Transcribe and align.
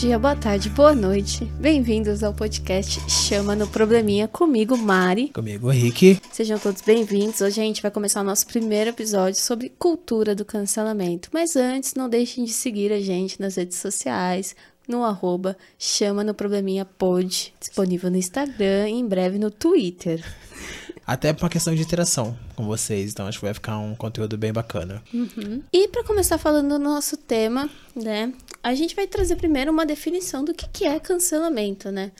dia, 0.00 0.18
boa 0.18 0.34
tarde, 0.34 0.70
boa 0.70 0.94
noite. 0.94 1.44
Bem-vindos 1.60 2.22
ao 2.22 2.32
podcast 2.32 2.98
Chama 3.10 3.54
no 3.54 3.68
Probleminha 3.68 4.26
comigo, 4.26 4.74
Mari. 4.74 5.28
Comigo, 5.28 5.68
Rick. 5.68 6.18
Sejam 6.32 6.58
todos 6.58 6.80
bem-vindos. 6.80 7.42
Hoje 7.42 7.60
a 7.60 7.64
gente 7.64 7.82
vai 7.82 7.90
começar 7.90 8.22
o 8.22 8.24
nosso 8.24 8.46
primeiro 8.46 8.88
episódio 8.88 9.38
sobre 9.38 9.68
cultura 9.78 10.34
do 10.34 10.42
cancelamento. 10.42 11.28
Mas 11.34 11.54
antes, 11.54 11.92
não 11.92 12.08
deixem 12.08 12.44
de 12.46 12.52
seguir 12.54 12.90
a 12.94 12.98
gente 12.98 13.38
nas 13.38 13.56
redes 13.56 13.76
sociais, 13.76 14.56
no 14.88 15.04
arroba 15.04 15.54
Chama 15.78 16.24
no 16.24 16.32
Probleminha 16.32 16.86
Pod, 16.86 17.52
disponível 17.60 18.10
no 18.10 18.16
Instagram 18.16 18.88
e 18.88 18.94
em 18.94 19.06
breve 19.06 19.38
no 19.38 19.50
Twitter. 19.50 20.24
Até 21.06 21.34
por 21.34 21.42
uma 21.44 21.50
questão 21.50 21.74
de 21.74 21.82
interação 21.82 22.34
com 22.56 22.64
vocês, 22.64 23.10
então 23.10 23.26
acho 23.26 23.38
que 23.38 23.44
vai 23.44 23.52
ficar 23.52 23.76
um 23.76 23.94
conteúdo 23.94 24.38
bem 24.38 24.52
bacana. 24.52 25.02
Uhum. 25.12 25.60
E 25.70 25.88
para 25.88 26.04
começar 26.04 26.38
falando 26.38 26.70
do 26.70 26.78
nosso 26.78 27.18
tema, 27.18 27.68
né, 27.94 28.32
a 28.62 28.74
gente 28.74 28.94
vai 28.94 29.06
trazer 29.06 29.36
primeiro 29.36 29.70
uma 29.70 29.86
definição 29.86 30.44
do 30.44 30.54
que, 30.54 30.68
que 30.68 30.84
é 30.84 30.98
cancelamento, 31.00 31.90
né? 31.90 32.12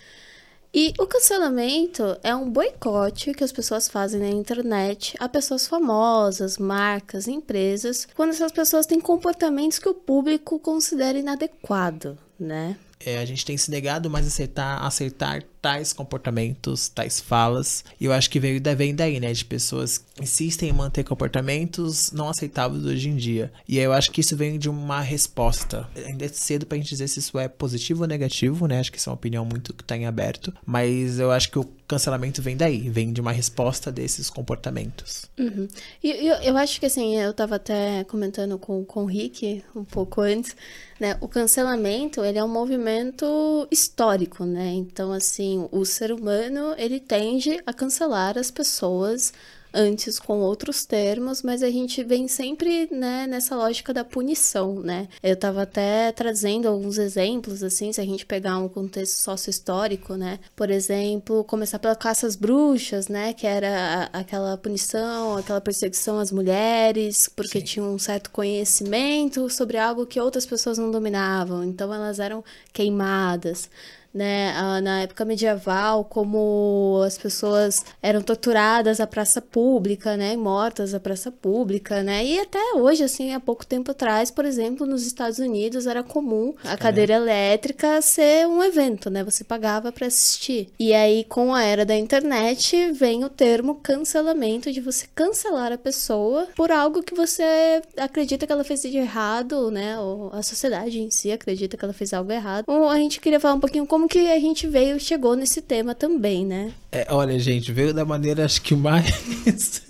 E 0.72 0.94
o 1.00 1.06
cancelamento 1.06 2.16
é 2.22 2.32
um 2.34 2.48
boicote 2.48 3.34
que 3.34 3.42
as 3.42 3.50
pessoas 3.50 3.88
fazem 3.88 4.20
na 4.20 4.28
internet 4.28 5.16
a 5.18 5.28
pessoas 5.28 5.66
famosas, 5.66 6.58
marcas, 6.58 7.26
empresas, 7.26 8.06
quando 8.14 8.30
essas 8.30 8.52
pessoas 8.52 8.86
têm 8.86 9.00
comportamentos 9.00 9.80
que 9.80 9.88
o 9.88 9.94
público 9.94 10.60
considera 10.60 11.18
inadequado, 11.18 12.16
né? 12.38 12.76
É, 13.04 13.18
a 13.18 13.24
gente 13.24 13.44
tem 13.44 13.56
se 13.56 13.70
negado 13.70 14.08
mais 14.08 14.26
a 14.26 14.28
aceitar, 14.28 14.86
aceitar 14.86 15.42
tais 15.60 15.92
comportamentos, 15.92 16.88
tais 16.88 17.20
falas. 17.20 17.84
E 18.00 18.04
eu 18.04 18.12
acho 18.12 18.30
que 18.30 18.40
veio, 18.40 18.60
vem 18.76 18.94
daí, 18.94 19.20
né? 19.20 19.32
De 19.32 19.44
pessoas 19.44 19.98
que 19.98 20.22
insistem 20.22 20.70
em 20.70 20.72
manter 20.72 21.04
comportamentos 21.04 22.12
não 22.12 22.28
aceitáveis 22.28 22.84
hoje 22.84 23.08
em 23.08 23.16
dia. 23.16 23.52
E 23.68 23.78
eu 23.78 23.92
acho 23.92 24.10
que 24.10 24.20
isso 24.20 24.36
vem 24.36 24.58
de 24.58 24.68
uma 24.68 25.00
resposta. 25.00 25.88
Ainda 25.96 26.24
é 26.24 26.28
cedo 26.28 26.66
pra 26.66 26.78
gente 26.78 26.88
dizer 26.88 27.08
se 27.08 27.18
isso 27.18 27.38
é 27.38 27.48
positivo 27.48 28.02
ou 28.02 28.08
negativo, 28.08 28.66
né? 28.66 28.80
Acho 28.80 28.92
que 28.92 28.98
isso 28.98 29.08
é 29.08 29.12
uma 29.12 29.16
opinião 29.16 29.44
muito 29.44 29.74
que 29.74 29.84
tá 29.84 29.96
em 29.96 30.06
aberto. 30.06 30.52
Mas 30.64 31.18
eu 31.18 31.30
acho 31.30 31.50
que 31.50 31.58
o 31.58 31.68
cancelamento 31.86 32.40
vem 32.40 32.56
daí, 32.56 32.88
vem 32.88 33.12
de 33.12 33.20
uma 33.20 33.32
resposta 33.32 33.90
desses 33.90 34.30
comportamentos. 34.30 35.26
Uhum. 35.38 35.66
E 36.02 36.10
eu, 36.10 36.36
eu 36.36 36.56
acho 36.56 36.78
que 36.78 36.86
assim, 36.86 37.18
eu 37.18 37.34
tava 37.34 37.56
até 37.56 38.04
comentando 38.04 38.58
com, 38.58 38.84
com 38.84 39.02
o 39.02 39.06
Rick 39.06 39.64
um 39.74 39.84
pouco 39.84 40.20
antes, 40.20 40.54
né? 41.00 41.16
O 41.20 41.26
cancelamento, 41.26 42.24
ele 42.24 42.38
é 42.38 42.44
um 42.44 42.48
movimento 42.48 43.66
histórico, 43.70 44.44
né? 44.44 44.68
Então, 44.68 45.12
assim, 45.12 45.49
o 45.70 45.84
ser 45.84 46.12
humano, 46.12 46.74
ele 46.76 47.00
tende 47.00 47.60
a 47.66 47.72
cancelar 47.72 48.38
as 48.38 48.50
pessoas 48.50 49.32
antes 49.72 50.18
com 50.18 50.40
outros 50.40 50.84
termos, 50.84 51.42
mas 51.42 51.62
a 51.62 51.70
gente 51.70 52.02
vem 52.02 52.28
sempre, 52.28 52.88
né, 52.90 53.26
nessa 53.26 53.56
lógica 53.56 53.92
da 53.92 54.04
punição, 54.04 54.80
né? 54.80 55.08
Eu 55.22 55.36
tava 55.36 55.62
até 55.62 56.12
trazendo 56.12 56.68
alguns 56.68 56.98
exemplos, 56.98 57.62
assim, 57.62 57.92
se 57.92 58.00
a 58.00 58.04
gente 58.04 58.26
pegar 58.26 58.58
um 58.58 58.68
contexto 58.68 59.20
sócio-histórico, 59.20 60.14
né? 60.14 60.38
Por 60.56 60.70
exemplo, 60.70 61.44
começar 61.44 61.78
pela 61.78 61.94
caça 61.96 62.26
às 62.26 62.36
bruxas, 62.36 63.08
né? 63.08 63.32
Que 63.32 63.46
era 63.46 64.10
aquela 64.12 64.56
punição, 64.56 65.36
aquela 65.36 65.60
perseguição 65.60 66.18
às 66.18 66.32
mulheres, 66.32 67.28
porque 67.28 67.60
Sim. 67.60 67.64
tinham 67.64 67.94
um 67.94 67.98
certo 67.98 68.30
conhecimento 68.30 69.48
sobre 69.48 69.78
algo 69.78 70.06
que 70.06 70.20
outras 70.20 70.46
pessoas 70.46 70.78
não 70.78 70.90
dominavam, 70.90 71.64
então 71.64 71.92
elas 71.92 72.18
eram 72.18 72.44
queimadas 72.72 73.68
né, 74.12 74.52
na 74.82 75.02
época 75.02 75.24
medieval, 75.24 76.04
como 76.04 77.02
as 77.06 77.16
pessoas 77.16 77.84
eram 78.02 78.22
torturadas 78.22 79.00
à 79.00 79.06
praça 79.06 79.40
pública, 79.40 80.16
né, 80.16 80.36
mortas 80.36 80.94
à 80.94 81.00
praça 81.00 81.30
pública, 81.30 82.02
né, 82.02 82.24
e 82.24 82.38
até 82.40 82.58
hoje, 82.74 83.04
assim, 83.04 83.32
há 83.32 83.40
pouco 83.40 83.64
tempo 83.66 83.90
atrás, 83.90 84.30
por 84.30 84.44
exemplo, 84.44 84.86
nos 84.86 85.06
Estados 85.06 85.38
Unidos 85.38 85.86
era 85.86 86.02
comum 86.02 86.54
a 86.64 86.76
cadeira 86.76 87.14
elétrica 87.14 88.00
ser 88.02 88.46
um 88.46 88.62
evento, 88.62 89.10
né, 89.10 89.22
você 89.22 89.44
pagava 89.44 89.92
para 89.92 90.06
assistir. 90.06 90.68
E 90.78 90.92
aí, 90.92 91.24
com 91.24 91.54
a 91.54 91.62
era 91.62 91.84
da 91.84 91.96
internet, 91.96 92.92
vem 92.92 93.24
o 93.24 93.28
termo 93.28 93.76
cancelamento, 93.76 94.72
de 94.72 94.80
você 94.80 95.06
cancelar 95.14 95.72
a 95.72 95.78
pessoa 95.78 96.48
por 96.56 96.72
algo 96.72 97.02
que 97.02 97.14
você 97.14 97.82
acredita 97.96 98.46
que 98.46 98.52
ela 98.52 98.64
fez 98.64 98.82
de 98.82 98.96
errado, 98.96 99.70
né, 99.70 99.98
ou 99.98 100.30
a 100.32 100.42
sociedade 100.42 101.00
em 101.00 101.10
si 101.10 101.30
acredita 101.30 101.76
que 101.76 101.84
ela 101.84 101.94
fez 101.94 102.12
algo 102.12 102.32
errado. 102.32 102.64
Ou 102.66 102.88
a 102.88 102.96
gente 102.96 103.20
queria 103.20 103.38
falar 103.38 103.54
um 103.54 103.60
pouquinho 103.60 103.86
como 103.86 103.99
como 104.00 104.08
que 104.08 104.30
a 104.30 104.40
gente 104.40 104.66
veio, 104.66 104.98
chegou 104.98 105.36
nesse 105.36 105.60
tema 105.60 105.94
também, 105.94 106.46
né? 106.46 106.72
É, 106.90 107.06
olha, 107.10 107.38
gente, 107.38 107.70
veio 107.70 107.92
da 107.92 108.02
maneira 108.02 108.46
acho 108.46 108.62
que 108.62 108.74
mais 108.74 109.82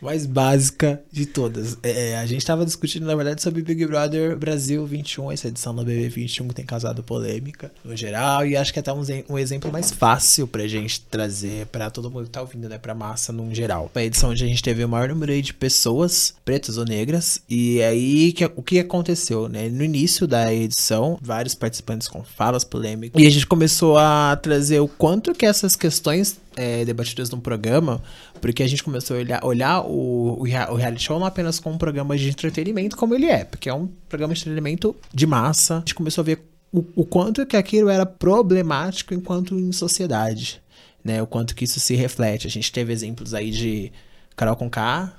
mais 0.00 0.26
básica 0.26 1.02
de 1.10 1.26
todas. 1.26 1.78
É, 1.82 2.18
a 2.18 2.26
gente 2.26 2.40
estava 2.40 2.64
discutindo, 2.64 3.06
na 3.06 3.14
verdade, 3.14 3.42
sobre 3.42 3.62
Big 3.62 3.86
Brother 3.86 4.36
Brasil 4.36 4.84
21, 4.84 5.32
essa 5.32 5.48
edição 5.48 5.74
do 5.74 5.84
BB 5.84 6.08
21 6.08 6.48
que 6.48 6.54
tem 6.54 6.64
causado 6.64 7.02
polêmica 7.02 7.72
no 7.84 7.96
geral, 7.96 8.46
e 8.46 8.56
acho 8.56 8.72
que 8.72 8.78
é 8.78 8.80
até 8.80 8.92
um, 8.92 9.02
um 9.28 9.38
exemplo 9.38 9.70
mais 9.70 9.90
fácil 9.90 10.46
pra 10.46 10.66
gente 10.66 11.00
trazer 11.02 11.66
para 11.66 11.90
todo 11.90 12.10
mundo 12.10 12.24
que 12.24 12.30
tá 12.30 12.40
ouvindo, 12.40 12.68
né, 12.68 12.78
pra 12.78 12.94
massa 12.94 13.32
num 13.32 13.54
geral. 13.54 13.90
Uma 13.94 14.02
edição 14.02 14.30
onde 14.30 14.44
a 14.44 14.46
gente 14.46 14.62
teve 14.62 14.84
o 14.84 14.88
maior 14.88 15.08
número 15.08 15.40
de 15.40 15.54
pessoas, 15.54 16.34
pretas 16.44 16.76
ou 16.78 16.84
negras, 16.84 17.40
e 17.48 17.82
aí 17.82 18.32
que, 18.32 18.44
o 18.44 18.62
que 18.62 18.78
aconteceu, 18.78 19.48
né? 19.48 19.68
No 19.68 19.84
início 19.84 20.26
da 20.26 20.52
edição, 20.52 21.18
vários 21.20 21.54
participantes 21.54 22.08
com 22.08 22.22
falas 22.22 22.64
polêmicas, 22.64 23.22
e 23.22 23.26
a 23.26 23.30
gente 23.30 23.46
começou 23.46 23.96
a 23.98 24.36
trazer 24.36 24.80
o 24.80 24.88
quanto 24.88 25.32
que 25.32 25.46
essas 25.46 25.76
questões 25.76 26.38
é, 26.56 26.84
debatidas 26.84 27.30
no 27.30 27.40
programa, 27.40 28.02
porque 28.42 28.64
a 28.64 28.66
gente 28.66 28.82
começou 28.82 29.16
a 29.16 29.20
olhar, 29.20 29.44
olhar 29.44 29.80
o, 29.86 30.40
o, 30.40 30.42
reality 30.42 31.04
show 31.04 31.16
não 31.16 31.24
apenas 31.24 31.60
como 31.60 31.76
um 31.76 31.78
programa 31.78 32.18
de 32.18 32.28
entretenimento, 32.28 32.96
como 32.96 33.14
ele 33.14 33.26
é, 33.26 33.44
porque 33.44 33.68
é 33.68 33.74
um 33.74 33.86
programa 34.08 34.34
de 34.34 34.40
entretenimento 34.40 34.96
de 35.14 35.28
massa. 35.28 35.76
A 35.76 35.78
gente 35.78 35.94
começou 35.94 36.22
a 36.22 36.24
ver 36.24 36.42
o, 36.72 36.84
o 36.96 37.06
quanto 37.06 37.46
que 37.46 37.56
aquilo 37.56 37.88
era 37.88 38.04
problemático 38.04 39.14
enquanto 39.14 39.56
em 39.56 39.70
sociedade, 39.70 40.60
né? 41.04 41.22
O 41.22 41.26
quanto 41.26 41.54
que 41.54 41.64
isso 41.64 41.78
se 41.78 41.94
reflete. 41.94 42.48
A 42.48 42.50
gente 42.50 42.72
teve 42.72 42.92
exemplos 42.92 43.32
aí 43.32 43.52
de 43.52 43.92
Carol 44.34 44.56
Conká, 44.56 45.12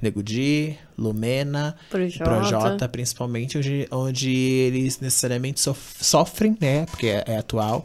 Nego 0.00 0.22
Di, 0.22 0.74
Lumena, 0.96 1.76
Projota, 1.90 2.24
Projota 2.24 2.88
principalmente, 2.88 3.58
onde, 3.58 3.86
onde 3.90 4.34
eles 4.34 4.98
necessariamente 4.98 5.60
sofrem, 6.00 6.56
né? 6.58 6.86
Porque 6.86 7.08
é, 7.08 7.22
é 7.26 7.36
atual 7.36 7.84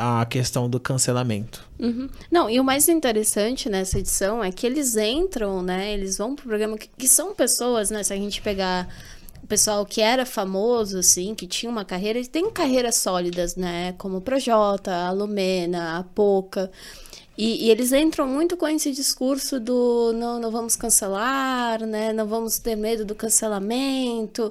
a 0.00 0.24
questão 0.24 0.68
do 0.68 0.80
cancelamento. 0.80 1.62
Uhum. 1.78 2.08
Não, 2.30 2.48
e 2.48 2.58
o 2.58 2.64
mais 2.64 2.88
interessante 2.88 3.68
nessa 3.68 3.98
edição 3.98 4.42
é 4.42 4.50
que 4.50 4.66
eles 4.66 4.96
entram, 4.96 5.62
né? 5.62 5.92
Eles 5.92 6.16
vão 6.16 6.34
pro 6.34 6.48
programa 6.48 6.78
que, 6.78 6.88
que 6.88 7.06
são 7.06 7.34
pessoas, 7.34 7.90
né? 7.90 8.02
Se 8.02 8.10
a 8.14 8.16
gente 8.16 8.40
pegar 8.40 8.88
o 9.42 9.46
pessoal 9.46 9.84
que 9.84 10.00
era 10.00 10.24
famoso, 10.24 10.98
assim, 10.98 11.34
que 11.34 11.46
tinha 11.46 11.70
uma 11.70 11.84
carreira, 11.84 12.18
eles 12.18 12.28
têm 12.28 12.50
carreiras 12.50 12.96
sólidas, 12.96 13.56
né? 13.56 13.92
Como 13.98 14.16
o 14.16 14.20
Projota, 14.22 14.90
a 14.90 15.10
Lumena, 15.10 15.98
a 15.98 16.02
Poca. 16.02 16.70
E, 17.36 17.66
e, 17.66 17.70
eles 17.70 17.92
entram 17.92 18.26
muito 18.26 18.56
com 18.56 18.66
esse 18.68 18.92
discurso 18.92 19.60
do 19.60 20.12
não, 20.14 20.40
não 20.40 20.50
vamos 20.50 20.76
cancelar, 20.76 21.84
né? 21.86 22.12
Não 22.12 22.26
vamos 22.26 22.58
ter 22.58 22.74
medo 22.74 23.04
do 23.04 23.14
cancelamento 23.14 24.50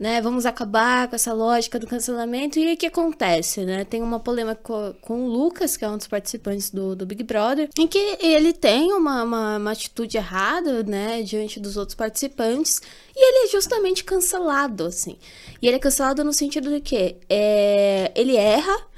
né? 0.00 0.18
Vamos 0.22 0.46
acabar 0.46 1.08
com 1.08 1.14
essa 1.14 1.34
lógica 1.34 1.78
do 1.78 1.86
cancelamento. 1.86 2.58
E 2.58 2.72
o 2.72 2.76
que 2.76 2.86
acontece, 2.86 3.66
né? 3.66 3.84
Tem 3.84 4.00
uma 4.00 4.18
polêmica 4.18 4.58
com, 4.62 4.94
com 5.02 5.24
o 5.26 5.28
Lucas, 5.28 5.76
que 5.76 5.84
é 5.84 5.88
um 5.90 5.98
dos 5.98 6.06
participantes 6.06 6.70
do, 6.70 6.96
do 6.96 7.04
Big 7.04 7.22
Brother, 7.22 7.68
em 7.78 7.86
que 7.86 8.16
ele 8.18 8.54
tem 8.54 8.94
uma, 8.94 9.22
uma, 9.22 9.58
uma 9.58 9.72
atitude 9.72 10.16
errada, 10.16 10.82
né? 10.82 11.22
Diante 11.22 11.60
dos 11.60 11.76
outros 11.76 11.94
participantes. 11.94 12.80
E 13.14 13.22
ele 13.22 13.46
é 13.46 13.52
justamente 13.52 14.02
cancelado, 14.02 14.86
assim. 14.86 15.18
E 15.60 15.66
ele 15.66 15.76
é 15.76 15.78
cancelado 15.80 16.24
no 16.24 16.32
sentido 16.32 16.70
de 16.70 16.80
que 16.80 17.16
é, 17.28 18.10
ele 18.14 18.36
erra, 18.36 18.88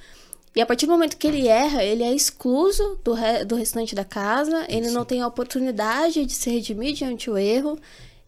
e 0.54 0.60
a 0.60 0.66
partir 0.66 0.86
do 0.86 0.92
momento 0.92 1.16
que 1.16 1.26
ele 1.26 1.48
erra, 1.48 1.82
ele 1.82 2.04
é 2.04 2.14
excluso 2.14 2.96
do, 3.02 3.12
re 3.12 3.44
do 3.44 3.56
restante 3.56 3.92
da 3.92 4.04
casa, 4.04 4.66
ele 4.68 4.88
Sim. 4.88 4.94
não 4.94 5.04
tem 5.04 5.20
a 5.20 5.26
oportunidade 5.26 6.24
de 6.24 6.32
se 6.32 6.48
redimir 6.48 6.94
diante 6.94 7.28
do 7.28 7.36
erro 7.36 7.76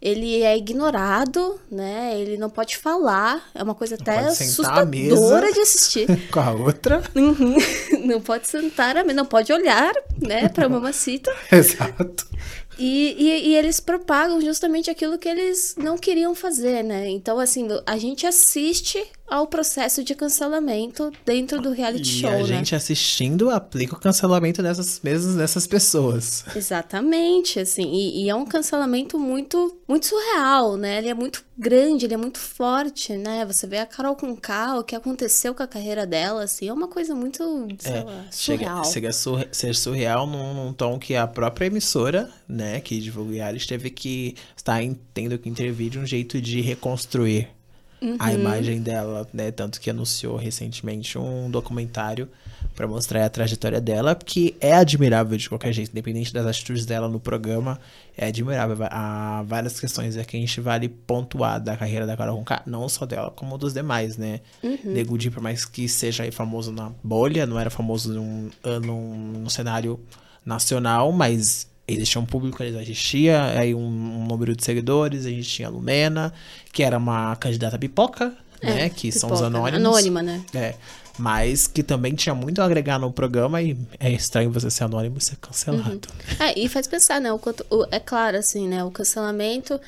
ele 0.04 0.42
é 0.42 0.54
ignorado, 0.54 1.58
né? 1.70 2.12
Ele 2.20 2.36
não 2.36 2.50
pode 2.50 2.76
falar. 2.76 3.50
É 3.54 3.62
uma 3.62 3.74
coisa 3.74 3.96
não 3.96 4.02
até 4.02 4.18
assustadora 4.18 5.50
de 5.50 5.60
assistir. 5.60 6.06
Com 6.30 6.40
a 6.40 6.52
outra. 6.52 7.02
Uhum. 7.14 7.56
Não 8.04 8.20
pode 8.20 8.46
sentar, 8.46 9.02
não 9.14 9.24
pode 9.24 9.50
olhar, 9.50 9.94
né, 10.20 10.48
pra 10.50 10.68
mamacita. 10.68 11.34
Exato. 11.50 12.26
E, 12.78 13.16
e, 13.18 13.48
e, 13.48 13.56
eles 13.56 13.80
propagam 13.80 14.40
justamente 14.42 14.90
aquilo 14.90 15.16
que 15.16 15.28
eles 15.28 15.74
não 15.78 15.96
queriam 15.96 16.34
fazer, 16.34 16.82
né? 16.82 17.08
Então, 17.08 17.38
assim, 17.38 17.66
a 17.86 17.96
gente 17.96 18.26
assiste 18.26 19.02
ao 19.26 19.46
processo 19.46 20.04
de 20.04 20.14
cancelamento 20.14 21.10
dentro 21.24 21.60
do 21.60 21.72
reality 21.72 22.18
e 22.18 22.20
show, 22.20 22.30
a 22.30 22.38
né? 22.38 22.44
gente 22.44 22.74
assistindo 22.74 23.50
aplica 23.50 23.94
o 23.94 23.98
cancelamento 23.98 24.62
dessas 24.62 25.00
mesmas 25.02 25.34
dessas 25.34 25.66
pessoas. 25.66 26.44
Exatamente, 26.54 27.58
assim, 27.58 27.90
e, 27.90 28.24
e, 28.24 28.28
é 28.28 28.34
um 28.34 28.44
cancelamento 28.44 29.18
muito 29.18 29.76
muito 29.88 30.06
surreal, 30.06 30.76
né? 30.76 30.98
Ele 30.98 31.08
é 31.08 31.14
muito 31.14 31.44
grande, 31.56 32.04
ele 32.04 32.14
é 32.14 32.16
muito 32.16 32.38
forte, 32.38 33.14
né? 33.14 33.44
Você 33.46 33.66
vê 33.66 33.78
a 33.78 33.86
Carol 33.86 34.14
com 34.14 34.36
K, 34.36 34.78
o 34.78 34.84
que 34.84 34.94
aconteceu 34.94 35.54
com 35.54 35.62
a 35.62 35.66
carreira 35.66 36.06
dela, 36.06 36.44
assim, 36.44 36.68
é 36.68 36.72
uma 36.72 36.88
coisa 36.88 37.14
muito, 37.14 37.66
sei 37.78 37.92
é, 37.92 38.04
lá, 38.04 38.26
surreal. 38.30 38.84
Chega, 38.84 39.10
chega 39.12 39.40
a 39.40 39.54
ser 39.54 39.74
surreal 39.74 40.26
num, 40.26 40.54
num, 40.54 40.72
tom 40.72 40.98
que 40.98 41.14
a 41.16 41.26
própria 41.26 41.66
emissora, 41.66 42.30
né, 42.48 42.80
que 42.80 42.98
divulga 43.00 43.44
teve 43.66 43.90
que 43.90 44.34
estar 44.56 44.80
tendo 45.12 45.38
que 45.38 45.48
intervir 45.48 45.90
de 45.90 45.98
um 45.98 46.06
jeito 46.06 46.40
de 46.40 46.60
reconstruir 46.60 47.48
a 48.18 48.32
imagem 48.32 48.80
dela, 48.80 49.26
né? 49.32 49.50
Tanto 49.50 49.80
que 49.80 49.90
anunciou 49.90 50.36
recentemente 50.36 51.18
um 51.18 51.50
documentário 51.50 52.28
para 52.74 52.86
mostrar 52.86 53.24
a 53.24 53.28
trajetória 53.28 53.80
dela, 53.80 54.14
que 54.14 54.56
é 54.60 54.72
admirável 54.72 55.38
de 55.38 55.48
qualquer 55.48 55.72
jeito, 55.72 55.90
independente 55.90 56.32
das 56.32 56.46
atitudes 56.46 56.84
dela 56.84 57.08
no 57.08 57.20
programa, 57.20 57.78
é 58.16 58.26
admirável. 58.26 58.76
Há 58.90 59.44
várias 59.46 59.78
questões 59.78 60.16
aqui 60.16 60.32
que 60.32 60.36
a 60.36 60.40
gente 60.40 60.60
vale 60.60 60.88
pontuar 60.88 61.60
da 61.60 61.76
carreira 61.76 62.06
da 62.06 62.16
Carol 62.16 62.36
Conká, 62.38 62.62
não 62.66 62.88
só 62.88 63.06
dela, 63.06 63.30
como 63.30 63.56
dos 63.56 63.72
demais, 63.72 64.16
né? 64.16 64.40
Uhum. 64.62 64.78
Nego 64.84 65.16
por 65.30 65.42
mais 65.42 65.64
que 65.64 65.88
seja 65.88 66.30
famoso 66.32 66.72
na 66.72 66.90
bolha, 67.02 67.46
não 67.46 67.58
era 67.58 67.70
famoso 67.70 68.12
num, 68.12 68.50
num, 68.82 69.32
num 69.32 69.48
cenário 69.48 70.00
nacional, 70.44 71.12
mas 71.12 71.68
existia 71.86 72.20
um 72.20 72.26
público, 72.26 72.62
existia 72.62 73.44
aí 73.58 73.74
um, 73.74 73.86
um, 73.86 74.26
número 74.26 74.54
de 74.56 74.64
seguidores, 74.64 75.26
a 75.26 75.30
gente 75.30 75.48
tinha 75.48 75.68
a 75.68 75.70
Lumena, 75.70 76.32
que 76.72 76.82
era 76.82 76.98
uma 76.98 77.36
candidata 77.36 77.78
pipoca, 77.78 78.34
é, 78.60 78.66
né? 78.66 78.88
Que 78.88 79.08
pipoca, 79.08 79.18
são 79.18 79.32
os 79.32 79.42
anônimos. 79.42 79.86
Anônima, 79.86 80.22
né? 80.22 80.42
É 80.54 80.74
mas 81.18 81.66
que 81.66 81.82
também 81.82 82.14
tinha 82.14 82.34
muito 82.34 82.60
a 82.60 82.64
agregar 82.64 82.98
no 82.98 83.12
programa 83.12 83.62
e 83.62 83.76
é 84.00 84.10
estranho 84.10 84.50
você 84.50 84.70
ser 84.70 84.84
anônimo 84.84 85.18
e 85.18 85.20
ser 85.20 85.36
cancelado. 85.36 86.08
Uhum. 86.08 86.46
É, 86.46 86.58
e 86.58 86.68
faz 86.68 86.86
pensar, 86.86 87.20
né? 87.20 87.32
O 87.32 87.40
o, 87.70 87.86
é 87.90 88.00
claro, 88.00 88.36
assim, 88.36 88.66
né? 88.66 88.82
O 88.82 88.90
cancelamento 88.90 89.80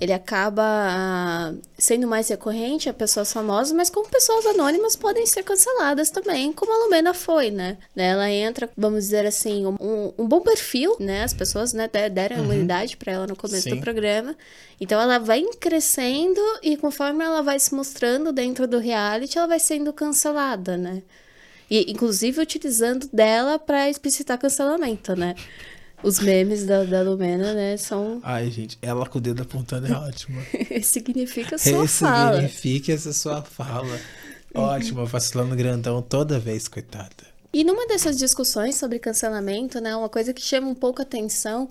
ele 0.00 0.12
acaba 0.12 0.62
ah, 0.64 1.54
sendo 1.76 2.06
mais 2.06 2.28
recorrente 2.28 2.88
a 2.88 2.94
pessoas 2.94 3.32
famosas, 3.32 3.72
mas 3.72 3.90
como 3.90 4.08
pessoas 4.08 4.46
anônimas 4.46 4.94
podem 4.94 5.26
ser 5.26 5.42
canceladas 5.42 6.08
também, 6.08 6.52
como 6.52 6.72
a 6.72 6.84
Lumena 6.84 7.12
foi, 7.12 7.50
né? 7.50 7.76
Ela 7.96 8.30
entra, 8.30 8.70
vamos 8.76 9.04
dizer 9.04 9.26
assim, 9.26 9.66
um, 9.66 10.12
um 10.16 10.28
bom 10.28 10.40
perfil, 10.40 10.96
né? 11.00 11.24
As 11.24 11.34
pessoas 11.34 11.72
né, 11.72 11.88
deram 11.88 12.36
uhum. 12.36 12.44
imunidade 12.44 12.96
para 12.96 13.12
ela 13.12 13.26
no 13.26 13.34
começo 13.34 13.62
Sim. 13.62 13.76
do 13.76 13.80
programa. 13.80 14.36
Então 14.80 15.00
ela 15.00 15.18
vai 15.18 15.42
crescendo 15.58 16.40
e 16.62 16.76
conforme 16.76 17.24
ela 17.24 17.42
vai 17.42 17.58
se 17.58 17.74
mostrando 17.74 18.32
dentro 18.32 18.68
do 18.68 18.78
reality, 18.78 19.36
ela 19.36 19.48
vai 19.48 19.58
sendo 19.58 19.92
cancelada, 19.92 20.76
né? 20.76 21.02
E, 21.68 21.90
inclusive 21.90 22.40
utilizando 22.40 23.08
dela 23.12 23.58
para 23.58 23.90
explicitar 23.90 24.38
cancelamento, 24.38 25.16
né? 25.16 25.34
Os 26.02 26.20
memes 26.20 26.64
da, 26.64 26.84
da 26.84 27.02
Lumena, 27.02 27.52
né, 27.52 27.76
são... 27.76 28.20
Ai, 28.22 28.50
gente, 28.50 28.78
ela 28.80 29.06
com 29.06 29.18
o 29.18 29.20
dedo 29.20 29.42
apontando 29.42 29.86
é 29.86 29.92
ótimo. 29.92 30.40
Significa 30.82 31.58
sua 31.58 31.88
fala. 31.88 32.36
Significa 32.36 32.92
essa 32.92 33.12
sua 33.12 33.42
fala. 33.42 33.98
Ótimo, 34.54 35.04
vacilando 35.04 35.56
grandão 35.56 36.00
toda 36.00 36.38
vez, 36.38 36.68
coitada. 36.68 37.26
E 37.52 37.64
numa 37.64 37.86
dessas 37.86 38.16
discussões 38.16 38.76
sobre 38.76 38.98
cancelamento, 38.98 39.80
né, 39.80 39.96
uma 39.96 40.08
coisa 40.08 40.32
que 40.32 40.40
chama 40.40 40.68
um 40.68 40.74
pouco 40.74 41.02
atenção 41.02 41.70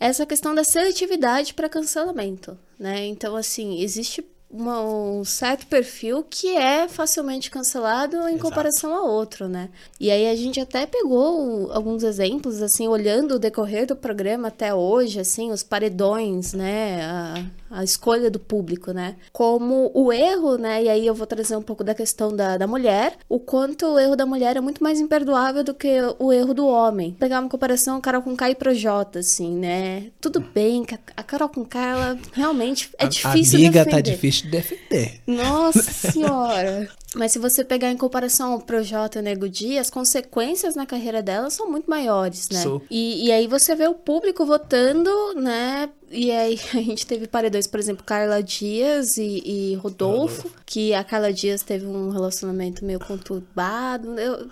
é 0.00 0.06
essa 0.06 0.24
questão 0.24 0.54
da 0.54 0.64
seletividade 0.64 1.54
para 1.54 1.68
cancelamento, 1.68 2.56
né? 2.78 3.04
Então, 3.06 3.34
assim, 3.34 3.82
existe 3.82 4.24
uma, 4.50 4.80
um 4.82 5.24
certo 5.24 5.66
perfil 5.66 6.24
que 6.28 6.56
é 6.56 6.88
facilmente 6.88 7.50
cancelado 7.50 8.16
em 8.16 8.20
Exato. 8.20 8.38
comparação 8.38 8.94
a 8.94 9.02
outro, 9.02 9.46
né? 9.48 9.68
E 10.00 10.10
aí 10.10 10.26
a 10.26 10.34
gente 10.34 10.58
até 10.58 10.86
pegou 10.86 11.70
alguns 11.70 12.02
exemplos, 12.02 12.62
assim, 12.62 12.88
olhando 12.88 13.34
o 13.34 13.38
decorrer 13.38 13.86
do 13.86 13.94
programa 13.94 14.48
até 14.48 14.74
hoje, 14.74 15.20
assim, 15.20 15.50
os 15.50 15.62
paredões, 15.62 16.54
né? 16.54 17.02
A, 17.02 17.44
a 17.70 17.84
escolha 17.84 18.30
do 18.30 18.38
público, 18.38 18.92
né? 18.92 19.16
Como 19.32 19.90
o 19.92 20.10
erro, 20.12 20.56
né? 20.56 20.84
E 20.84 20.88
aí 20.88 21.06
eu 21.06 21.14
vou 21.14 21.26
trazer 21.26 21.56
um 21.56 21.62
pouco 21.62 21.84
da 21.84 21.94
questão 21.94 22.34
da, 22.34 22.56
da 22.56 22.66
mulher, 22.66 23.18
o 23.28 23.38
quanto 23.38 23.86
o 23.86 23.98
erro 23.98 24.16
da 24.16 24.24
mulher 24.24 24.56
é 24.56 24.60
muito 24.60 24.82
mais 24.82 24.98
imperdoável 24.98 25.62
do 25.62 25.74
que 25.74 25.98
o 26.18 26.32
erro 26.32 26.54
do 26.54 26.66
homem. 26.66 27.14
Pegar 27.18 27.40
uma 27.40 27.48
comparação 27.50 28.00
Carol 28.00 28.22
com 28.22 28.34
K 28.34 28.50
e 28.50 28.54
Projota, 28.54 29.18
assim, 29.18 29.54
né? 29.54 30.06
Tudo 30.20 30.40
bem, 30.40 30.86
a 31.16 31.22
Carol 31.22 31.50
com 31.50 31.64
K, 31.64 31.78
ela 31.78 32.18
realmente 32.32 32.90
é 32.98 33.04
a, 33.04 33.08
difícil 33.08 33.58
a 33.58 33.62
amiga 33.62 33.80
tá 33.80 33.84
defender. 33.84 33.90
tá 33.90 34.00
difícil 34.00 34.37
de 34.42 34.50
defender. 34.50 35.20
Nossa 35.26 35.82
senhora! 36.12 36.88
Mas 37.14 37.32
se 37.32 37.38
você 37.38 37.64
pegar 37.64 37.90
em 37.90 37.96
comparação 37.96 38.52
ao 38.52 38.60
Projota 38.60 39.18
e 39.18 39.22
Nego 39.22 39.48
Di, 39.48 39.78
as 39.78 39.88
consequências 39.88 40.74
na 40.74 40.84
carreira 40.84 41.22
dela 41.22 41.48
são 41.48 41.70
muito 41.70 41.88
maiores, 41.88 42.48
né? 42.50 42.62
E, 42.90 43.26
e 43.26 43.32
aí 43.32 43.46
você 43.46 43.74
vê 43.74 43.88
o 43.88 43.94
público 43.94 44.44
votando, 44.44 45.10
né? 45.34 45.88
E 46.10 46.30
aí 46.30 46.60
a 46.74 46.82
gente 46.82 47.06
teve 47.06 47.26
paredões, 47.26 47.66
por 47.66 47.80
exemplo, 47.80 48.04
Carla 48.04 48.42
Dias 48.42 49.16
e, 49.16 49.42
e 49.44 49.74
Rodolfo, 49.76 50.42
Rodolfo, 50.42 50.60
que 50.66 50.92
a 50.92 51.02
Carla 51.02 51.32
Dias 51.32 51.62
teve 51.62 51.86
um 51.86 52.10
relacionamento 52.10 52.84
meio 52.84 53.00
conturbado. 53.00 54.18
Eu, 54.18 54.48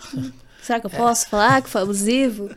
será 0.63 0.81
que 0.81 0.87
eu 0.87 0.91
posso 0.91 1.27
é. 1.27 1.29
falar 1.29 1.63
que 1.63 1.69
foi 1.69 1.83
abusivo? 1.83 2.51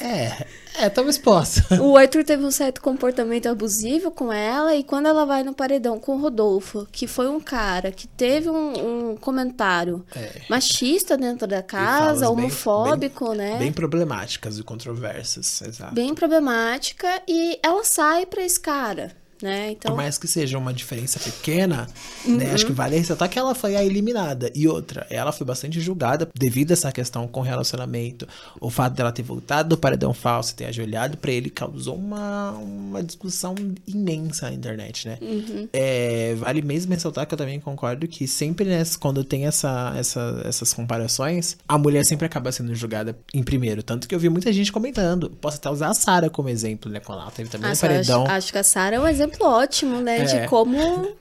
É, 0.00 0.46
é, 0.78 0.88
talvez 0.88 1.18
possa. 1.18 1.66
O 1.80 1.96
Arthur 1.96 2.24
teve 2.24 2.44
um 2.44 2.50
certo 2.50 2.80
comportamento 2.80 3.46
abusivo 3.46 4.10
com 4.10 4.32
ela 4.32 4.74
e 4.74 4.84
quando 4.84 5.06
ela 5.06 5.24
vai 5.24 5.42
no 5.42 5.54
paredão 5.54 5.98
com 5.98 6.16
o 6.16 6.20
Rodolfo, 6.20 6.86
que 6.90 7.06
foi 7.06 7.28
um 7.28 7.40
cara 7.40 7.90
que 7.90 8.06
teve 8.06 8.48
um, 8.48 9.12
um 9.12 9.16
comentário 9.16 10.04
é. 10.14 10.42
machista 10.48 11.16
dentro 11.16 11.46
da 11.46 11.62
casa, 11.62 12.28
homofóbico, 12.28 13.30
bem, 13.30 13.38
né? 13.38 13.58
Bem 13.58 13.72
problemáticas 13.72 14.58
e 14.58 14.62
controversas, 14.62 15.62
exato. 15.62 15.94
Bem 15.94 16.14
problemática 16.14 17.22
e 17.26 17.58
ela 17.62 17.84
sai 17.84 18.26
pra 18.26 18.42
esse 18.42 18.60
cara. 18.60 19.12
Né? 19.42 19.72
Então... 19.72 19.92
Por 19.92 19.96
mais 19.96 20.18
que 20.18 20.26
seja 20.26 20.58
uma 20.58 20.72
diferença 20.72 21.18
pequena, 21.18 21.86
uhum. 22.24 22.36
né? 22.36 22.52
Acho 22.52 22.66
que 22.66 22.72
vale 22.72 22.96
ressaltar 22.96 23.28
que 23.28 23.38
ela 23.38 23.54
foi 23.54 23.76
a 23.76 23.84
eliminada. 23.84 24.50
E 24.54 24.66
outra, 24.66 25.06
ela 25.10 25.32
foi 25.32 25.46
bastante 25.46 25.80
julgada 25.80 26.28
devido 26.34 26.70
a 26.70 26.74
essa 26.74 26.90
questão 26.92 27.26
com 27.28 27.40
relacionamento. 27.40 28.26
O 28.60 28.70
fato 28.70 28.94
dela 28.94 29.12
ter 29.12 29.22
voltado 29.22 29.70
do 29.70 29.78
paredão 29.78 30.12
falso, 30.12 30.54
ter 30.54 30.66
ajoelhado 30.66 31.16
para 31.16 31.30
ele, 31.30 31.50
causou 31.50 31.96
uma, 31.96 32.50
uma 32.52 33.02
discussão 33.02 33.54
imensa 33.86 34.48
na 34.48 34.54
internet, 34.54 35.08
né? 35.08 35.18
Uhum. 35.20 35.68
É, 35.72 36.34
vale 36.36 36.62
mesmo 36.62 36.92
ressaltar 36.92 37.26
que 37.26 37.34
eu 37.34 37.38
também 37.38 37.60
concordo 37.60 38.08
que 38.08 38.26
sempre, 38.26 38.66
né, 38.66 38.82
quando 38.98 39.22
tem 39.22 39.46
essa, 39.46 39.94
essa, 39.96 40.42
essas 40.44 40.72
comparações, 40.72 41.56
a 41.66 41.78
mulher 41.78 42.04
sempre 42.04 42.26
acaba 42.26 42.50
sendo 42.50 42.74
julgada 42.74 43.16
em 43.32 43.42
primeiro. 43.42 43.82
Tanto 43.82 44.08
que 44.08 44.14
eu 44.14 44.18
vi 44.18 44.28
muita 44.28 44.52
gente 44.52 44.72
comentando. 44.72 45.30
Posso 45.40 45.58
até 45.58 45.70
usar 45.70 45.88
a 45.88 45.94
Sara 45.94 46.30
como 46.30 46.48
exemplo, 46.48 46.90
né? 46.90 47.00
Quando 47.00 47.20
ela 47.20 47.30
teve 47.30 47.48
também 47.48 47.70
ah, 47.70 47.74
o 47.74 47.78
paredão. 47.78 48.24
Acho, 48.24 48.32
acho 48.32 48.52
que 48.52 48.58
a 48.58 48.62
Sara 48.62 48.96
é 48.96 49.00
um 49.00 49.06
exemplo 49.06 49.27
exemplo 49.28 49.46
ótimo, 49.46 50.00
né? 50.00 50.20
É. 50.20 50.24
De 50.24 50.48
como 50.48 51.16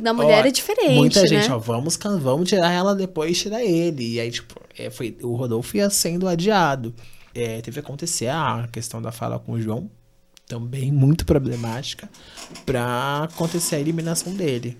na 0.00 0.12
mulher 0.12 0.44
ó, 0.44 0.48
é 0.48 0.50
diferente. 0.50 0.94
Muita 0.94 1.22
né? 1.22 1.26
gente, 1.26 1.50
ó, 1.50 1.58
vamos, 1.58 1.98
vamos 2.20 2.48
tirar 2.48 2.72
ela 2.72 2.94
depois 2.94 3.40
tirar 3.40 3.62
ele. 3.62 4.14
E 4.14 4.20
aí, 4.20 4.30
tipo, 4.30 4.60
é, 4.78 4.90
foi, 4.90 5.16
o 5.22 5.34
Rodolfo 5.34 5.76
ia 5.76 5.90
sendo 5.90 6.28
adiado. 6.28 6.94
É, 7.34 7.60
teve 7.60 7.72
que 7.72 7.80
acontecer 7.80 8.28
a 8.28 8.68
questão 8.70 9.02
da 9.02 9.12
fala 9.12 9.38
com 9.38 9.52
o 9.52 9.60
João, 9.60 9.90
também 10.46 10.90
muito 10.90 11.26
problemática, 11.26 12.08
pra 12.64 13.24
acontecer 13.24 13.76
a 13.76 13.80
eliminação 13.80 14.34
dele. 14.34 14.76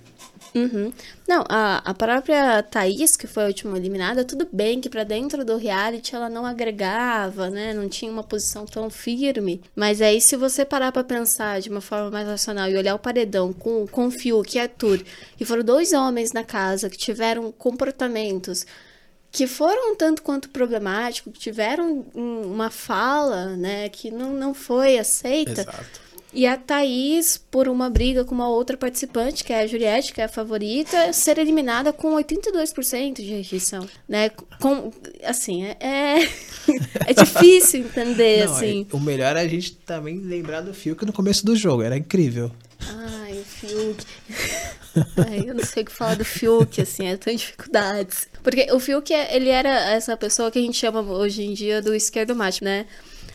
Uhum. 0.57 0.91
Não, 1.29 1.45
a, 1.51 1.83
a 1.85 1.93
própria 1.93 2.63
Thaís, 2.63 3.15
que 3.15 3.27
foi 3.27 3.45
a 3.45 3.47
última 3.49 3.77
eliminada, 3.77 4.25
tudo 4.25 4.49
bem 4.51 4.81
que 4.81 4.89
para 4.89 5.05
dentro 5.05 5.45
do 5.45 5.59
reality 5.59 6.17
ela 6.17 6.31
não 6.31 6.47
agregava, 6.47 7.51
né? 7.51 7.75
Não 7.75 7.89
tinha 7.91 8.11
uma 8.11 8.23
posição 8.23 8.65
tão 8.65 8.89
firme. 8.89 9.61
Mas 9.75 10.01
aí, 10.01 10.19
se 10.19 10.35
você 10.35 10.65
parar 10.65 10.93
para 10.93 11.05
pensar 11.05 11.61
de 11.61 11.69
uma 11.69 11.83
forma 11.83 12.11
mais 12.11 12.27
racional 12.27 12.71
e 12.71 12.77
olhar 12.77 12.95
o 12.95 12.99
paredão 12.99 13.53
com, 13.53 13.87
com 13.87 14.07
o 14.07 14.11
Fiuk 14.11 14.57
e 14.57 14.61
Arthur, 14.61 15.03
que 15.37 15.45
foram 15.45 15.63
dois 15.63 15.93
homens 15.93 16.33
na 16.33 16.43
casa 16.43 16.89
que 16.89 16.97
tiveram 16.97 17.53
comportamentos 17.53 18.65
que 19.31 19.47
foram 19.47 19.93
um 19.93 19.95
tanto 19.95 20.23
quanto 20.23 20.49
problemáticos, 20.49 21.31
que 21.31 21.39
tiveram 21.39 22.07
uma 22.15 22.71
fala, 22.71 23.55
né, 23.55 23.87
que 23.91 24.11
não, 24.11 24.33
não 24.33 24.55
foi 24.55 24.97
aceita. 24.97 25.61
Exato 25.61 26.06
e 26.37 26.47
a 26.47 26.55
Thaís, 26.55 27.39
por 27.39 27.67
uma 27.67 27.89
briga 27.89 28.23
com 28.23 28.35
uma 28.35 28.47
outra 28.47 28.77
participante, 28.77 29.43
que 29.43 29.55
é 29.55 29.61
a 29.61 29.67
Juliette, 29.67 30.13
que 30.13 30.21
é 30.21 30.25
a 30.25 30.29
favorita, 30.29 31.11
ser 31.11 31.39
eliminada 31.39 31.95
com 31.95 32.15
82% 32.15 33.15
de 33.15 33.23
rejeição, 33.23 33.89
né? 34.07 34.29
Com, 34.61 34.93
assim, 35.25 35.65
é, 35.65 35.77
é, 35.81 36.29
é 37.09 37.15
difícil 37.15 37.81
entender, 37.81 38.45
Não, 38.45 38.53
assim. 38.53 38.87
É, 38.93 38.95
o 38.95 39.01
melhor 39.01 39.35
é 39.35 39.41
a 39.41 39.49
gente 39.49 39.77
também 39.77 40.19
lembrar 40.19 40.61
do 40.61 40.75
Fiuk 40.75 41.07
no 41.07 41.13
começo 41.13 41.47
do 41.47 41.57
jogo, 41.57 41.83
era 41.83 41.97
incrível. 41.97 42.53
Ai, 42.87 43.33
o 43.33 43.45
Fiuk. 43.45 44.05
Ai, 45.27 45.45
eu 45.47 45.55
não 45.55 45.65
sei 45.65 45.85
o 45.85 45.87
que 45.87 45.93
falar 45.93 46.17
do 46.17 46.25
Fiuk, 46.25 46.83
assim, 46.83 47.07
é 47.07 47.17
tão 47.17 47.35
dificuldades. 47.35 48.29
Porque 48.43 48.71
o 48.73 48.79
Fiuk, 48.79 49.11
ele 49.11 49.49
era 49.49 49.91
essa 49.91 50.15
pessoa 50.19 50.51
que 50.51 50.59
a 50.59 50.63
gente 50.63 50.77
chama 50.77 51.01
hoje 51.01 51.43
em 51.43 51.55
dia 51.55 51.81
do 51.81 51.95
esquerdo 51.95 52.37
macho, 52.37 52.63
né? 52.63 52.85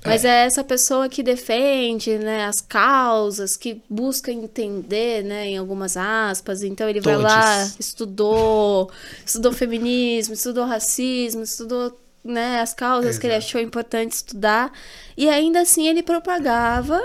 Mas 0.05 0.25
é. 0.25 0.43
é. 0.43 0.45
essa 0.45 0.63
pessoa 0.63 1.07
que 1.07 1.21
defende, 1.21 2.17
né, 2.17 2.45
as 2.45 2.59
causas, 2.59 3.55
que 3.55 3.81
busca 3.89 4.31
entender, 4.31 5.23
né, 5.23 5.47
em 5.47 5.57
algumas 5.57 5.95
aspas. 5.95 6.63
Então 6.63 6.89
ele 6.89 6.99
vai 6.99 7.17
lá, 7.17 7.69
estudou, 7.79 8.91
estudou 9.25 9.53
feminismo, 9.53 10.33
estudou 10.33 10.65
racismo, 10.65 11.43
estudou, 11.43 11.97
né, 12.23 12.61
as 12.61 12.73
causas 12.73 13.11
Exato. 13.11 13.21
que 13.21 13.27
ele 13.27 13.35
achou 13.35 13.61
importante 13.61 14.13
estudar. 14.13 14.71
E 15.15 15.29
ainda 15.29 15.61
assim 15.61 15.87
ele 15.87 16.01
propagava 16.01 16.99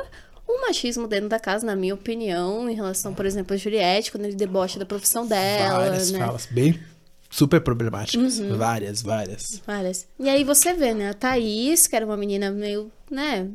o 0.47 0.62
machismo 0.62 1.07
dentro 1.07 1.29
da 1.29 1.38
casa, 1.38 1.67
na 1.67 1.76
minha 1.76 1.95
opinião, 1.95 2.71
em 2.71 2.75
relação, 2.75 3.12
por 3.12 3.26
exemplo, 3.26 3.55
a 3.55 3.57
Juliette, 3.57 4.11
quando 4.12 4.25
ele 4.25 4.37
debocha 4.37 4.79
da 4.79 4.87
profissão 4.87 5.26
dela, 5.26 5.81
Várias 5.81 6.12
né? 6.12 6.19
falas 6.21 6.47
bem 6.47 6.81
super 7.30 7.61
problemáticas. 7.61 8.38
Uhum. 8.38 8.56
Várias, 8.56 9.02
várias. 9.02 9.62
Várias. 9.66 10.06
E 10.18 10.28
aí 10.28 10.45
você 10.45 10.73
vê, 10.73 10.95
né? 10.95 11.11
A 11.11 11.14
Thaís, 11.14 11.87
que 11.87 11.97
era 11.97 12.06
uma 12.06 12.16
menina 12.16 12.50
meio, 12.50 12.90
né? 13.11 13.49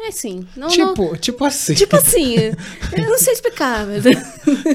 É 0.00 0.08
assim. 0.08 0.46
Não, 0.56 0.68
tipo, 0.68 1.04
não... 1.04 1.16
tipo 1.16 1.44
assim. 1.44 1.74
Tipo 1.74 1.96
assim. 1.96 2.34
eu 2.96 3.08
não 3.08 3.18
sei 3.18 3.32
explicar, 3.32 3.86
mas. 3.86 4.04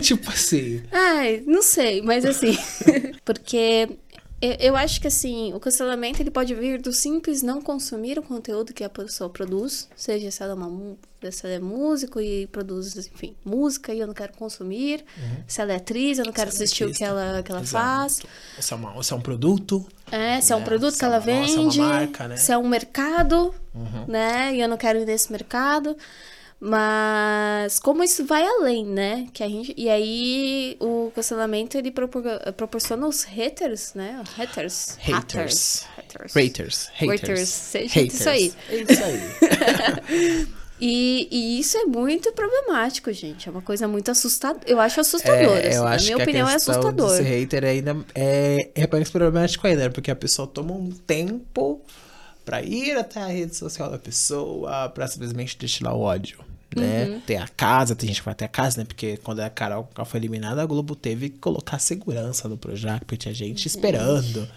tipo 0.02 0.30
assim. 0.30 0.82
Ai, 0.92 1.44
não 1.46 1.62
sei, 1.62 2.02
mas 2.02 2.26
assim. 2.26 2.58
porque 3.24 3.90
eu, 4.42 4.56
eu 4.60 4.76
acho 4.76 5.00
que 5.00 5.08
assim, 5.08 5.54
o 5.54 5.60
cancelamento 5.60 6.22
ele 6.22 6.32
pode 6.32 6.54
vir 6.56 6.82
do 6.82 6.92
simples 6.92 7.42
não 7.42 7.62
consumir 7.62 8.18
o 8.18 8.24
conteúdo 8.24 8.74
que 8.74 8.84
a 8.84 8.90
pessoa 8.90 9.30
produz, 9.30 9.88
seja 9.96 10.32
se 10.32 10.42
ela 10.42 10.54
é, 10.54 10.56
uma, 10.56 10.98
se 11.32 11.46
ela 11.46 11.56
é 11.56 11.60
músico 11.60 12.20
e 12.20 12.48
produz, 12.48 12.96
enfim, 12.98 13.36
música 13.46 13.94
e 13.94 14.00
eu 14.00 14.08
não 14.08 14.14
quero 14.14 14.34
consumir, 14.34 15.06
uhum. 15.18 15.44
se 15.48 15.62
ela 15.62 15.74
é 15.74 15.76
atriz, 15.76 16.18
eu 16.18 16.26
não 16.26 16.34
quero 16.34 16.52
se 16.52 16.62
é 16.62 16.64
assistir 16.64 16.86
o 16.86 16.92
que 16.92 17.04
ela, 17.04 17.44
que 17.44 17.52
ela 17.52 17.64
faz. 17.64 18.22
Se 18.60 18.74
é, 18.74 18.76
uma, 18.76 19.04
se 19.04 19.14
é 19.14 19.16
um 19.16 19.22
produto. 19.22 19.86
É, 20.12 20.42
se 20.42 20.52
é 20.52 20.56
um 20.56 20.60
né? 20.60 20.66
produto 20.66 20.98
que 20.98 21.06
ela 21.06 21.18
é 21.18 21.20
vende, 21.20 21.56
nossa, 21.56 21.82
marca, 21.82 22.28
né? 22.28 22.36
se 22.36 22.52
é 22.52 22.58
um 22.58 22.68
mercado, 22.68 23.54
uhum. 23.74 24.06
né? 24.08 24.56
E 24.56 24.60
eu 24.60 24.68
não 24.68 24.78
quero 24.78 25.00
ir 25.00 25.06
nesse 25.06 25.32
mercado. 25.32 25.96
Mas 26.64 27.80
como 27.80 28.04
isso 28.04 28.24
vai 28.24 28.46
além, 28.46 28.86
né? 28.86 29.28
Que 29.34 29.44
a 29.44 29.48
gente, 29.48 29.74
e 29.76 29.90
aí 29.90 30.78
o 30.80 31.12
cancelamento 31.16 31.76
ele 31.76 31.90
propor, 31.90 32.24
proporciona 32.56 33.08
os 33.08 33.24
haters, 33.24 33.96
né? 33.96 34.22
Haters. 34.38 34.96
Haters. 35.00 35.88
Haters. 35.98 36.34
Haters. 36.36 36.90
Haters. 36.94 37.74
Haters. 37.74 38.14
isso 38.14 38.30
aí. 38.30 38.54
Isso 38.70 39.04
aí. 39.04 40.48
e, 40.80 41.28
e, 41.32 41.60
isso 41.60 41.80
é 41.80 41.86
muito 41.86 42.32
problemático, 42.32 43.12
gente. 43.12 43.50
É 43.50 43.52
uma 43.52 43.64
coisa 43.64 43.88
muito 43.88 44.12
assustadora. 44.12 44.64
Eu 44.68 44.80
acho 44.80 45.02
assustador. 45.02 45.58
É, 45.58 45.68
assim. 45.70 45.78
eu 45.78 45.88
acho 45.88 46.04
Na 46.04 46.12
minha 46.12 46.18
que 46.18 46.22
opinião, 46.22 46.48
a 46.48 46.52
é 46.52 46.56
assustador. 46.58 47.14
Esse 47.16 47.24
hater 47.24 47.64
ainda 47.64 47.98
é, 48.14 48.70
é 48.76 48.88
mais 48.88 49.10
problemático 49.10 49.66
ainda, 49.66 49.90
porque 49.90 50.12
a 50.12 50.16
pessoa 50.16 50.48
toma 50.48 50.76
um 50.76 50.92
tempo 50.92 51.82
para 52.46 52.62
ir 52.62 52.96
até 52.96 53.20
a 53.20 53.28
rede 53.28 53.56
social 53.56 53.90
da 53.90 53.98
pessoa, 53.98 54.90
para 54.90 55.08
simplesmente 55.08 55.58
destilar 55.58 55.96
o 55.96 56.02
ódio 56.02 56.51
né? 56.76 57.06
Uhum. 57.06 57.20
Tem 57.22 57.38
a 57.38 57.48
casa, 57.48 57.96
tem 57.96 58.08
gente 58.08 58.22
que 58.22 58.26
vai 58.26 58.32
até 58.32 58.46
a 58.46 58.50
casa, 58.50 58.80
né? 58.80 58.86
Porque 58.86 59.18
quando 59.18 59.40
a 59.42 59.50
Carol 59.50 59.90
foi 60.06 60.20
eliminada, 60.20 60.62
a 60.62 60.66
Globo 60.66 60.96
teve 60.96 61.30
que 61.30 61.38
colocar 61.38 61.80
segurança 61.80 62.48
no 62.48 62.58
Projac, 62.58 63.00
porque 63.06 63.18
tinha 63.18 63.34
gente 63.34 63.66
esperando, 63.66 64.48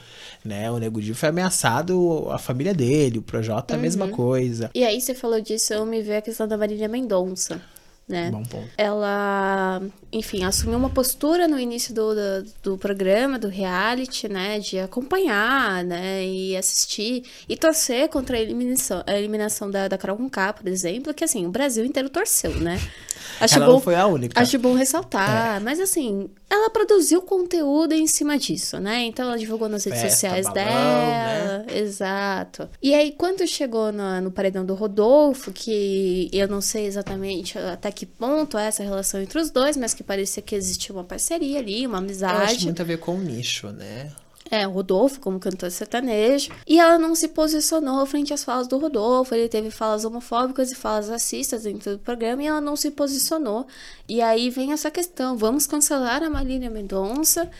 né? 0.44 0.70
O 0.70 0.78
Nego 0.78 1.00
Di 1.00 1.14
foi 1.14 1.28
ameaçado, 1.28 2.28
a 2.30 2.38
família 2.38 2.74
dele, 2.74 3.18
o 3.18 3.22
Projota 3.22 3.74
é 3.74 3.76
a 3.76 3.80
mesma 3.80 4.06
uhum. 4.06 4.12
coisa. 4.12 4.70
E 4.74 4.84
aí 4.84 5.00
você 5.00 5.14
falou 5.14 5.40
disso, 5.40 5.72
eu 5.72 5.84
me 5.84 6.02
vi 6.02 6.14
a 6.14 6.22
questão 6.22 6.46
da 6.46 6.56
Marília 6.56 6.88
Mendonça 6.88 7.60
né? 8.06 8.30
Bom 8.30 8.42
ponto. 8.42 8.68
Ela, 8.76 9.82
enfim, 10.12 10.44
assumiu 10.44 10.78
uma 10.78 10.90
postura 10.90 11.48
no 11.48 11.58
início 11.58 11.94
do, 11.94 12.14
do, 12.14 12.52
do, 12.62 12.78
programa, 12.78 13.38
do 13.38 13.48
reality, 13.48 14.28
né? 14.28 14.58
De 14.58 14.78
acompanhar, 14.78 15.82
né? 15.82 16.24
E 16.24 16.56
assistir 16.56 17.24
e 17.48 17.56
torcer 17.56 18.08
contra 18.08 18.36
a 18.36 18.40
eliminação, 18.40 19.02
a 19.06 19.16
eliminação 19.16 19.70
da, 19.70 19.88
da 19.88 19.96
Carol 19.96 20.18
Conká, 20.18 20.52
por 20.52 20.68
exemplo, 20.68 21.14
que 21.14 21.24
assim, 21.24 21.46
o 21.46 21.50
Brasil 21.50 21.84
inteiro 21.84 22.10
torceu, 22.10 22.54
né? 22.60 22.78
Acho 23.40 23.56
ela 23.56 23.66
bom, 23.66 23.72
não 23.72 23.80
foi 23.80 23.94
a 23.94 24.06
única. 24.06 24.40
Acho 24.40 24.58
bom 24.58 24.74
ressaltar. 24.74 25.56
É. 25.56 25.60
Mas 25.60 25.80
assim, 25.80 26.28
ela 26.54 26.70
produziu 26.70 27.22
conteúdo 27.22 27.92
em 27.92 28.06
cima 28.06 28.38
disso, 28.38 28.78
né? 28.78 29.02
Então 29.04 29.26
ela 29.26 29.38
divulgou 29.38 29.68
nas 29.68 29.84
redes 29.84 30.00
Festa, 30.00 30.16
sociais 30.16 30.46
balão, 30.46 30.54
dela. 30.54 31.58
Né? 31.58 31.78
Exato. 31.78 32.68
E 32.82 32.94
aí, 32.94 33.12
quando 33.12 33.46
chegou 33.46 33.92
no, 33.92 34.20
no 34.20 34.30
paredão 34.30 34.64
do 34.64 34.74
Rodolfo, 34.74 35.52
que 35.52 36.28
eu 36.32 36.48
não 36.48 36.60
sei 36.60 36.86
exatamente 36.86 37.58
até 37.58 37.90
que 37.90 38.06
ponto 38.06 38.56
é 38.56 38.66
essa 38.66 38.82
relação 38.82 39.20
entre 39.20 39.38
os 39.38 39.50
dois, 39.50 39.76
mas 39.76 39.94
que 39.94 40.02
parecia 40.02 40.42
que 40.42 40.54
existia 40.54 40.94
uma 40.94 41.04
parceria 41.04 41.58
ali, 41.58 41.86
uma 41.86 41.98
amizade. 41.98 42.34
Eu 42.34 42.56
acho 42.56 42.64
muito 42.64 42.82
a 42.82 42.84
ver 42.84 42.98
com 42.98 43.14
o 43.16 43.20
nicho, 43.20 43.68
né? 43.68 44.10
É, 44.50 44.68
o 44.68 44.70
Rodolfo 44.70 45.20
como 45.20 45.40
cantor 45.40 45.70
sertanejo. 45.70 46.50
E 46.66 46.78
ela 46.78 46.98
não 46.98 47.14
se 47.14 47.28
posicionou 47.28 48.04
frente 48.04 48.32
às 48.34 48.44
falas 48.44 48.68
do 48.68 48.78
Rodolfo. 48.78 49.34
Ele 49.34 49.48
teve 49.48 49.70
falas 49.70 50.04
homofóbicas 50.04 50.70
e 50.70 50.74
falas 50.74 51.08
racistas 51.08 51.62
dentro 51.62 51.92
do 51.92 51.98
programa 51.98 52.42
e 52.42 52.46
ela 52.46 52.60
não 52.60 52.76
se 52.76 52.90
posicionou. 52.90 53.66
E 54.08 54.20
aí 54.20 54.50
vem 54.50 54.72
essa 54.72 54.90
questão: 54.90 55.36
vamos 55.36 55.66
cancelar 55.66 56.22
a 56.22 56.28
Marília 56.28 56.70
Mendonça 56.70 57.50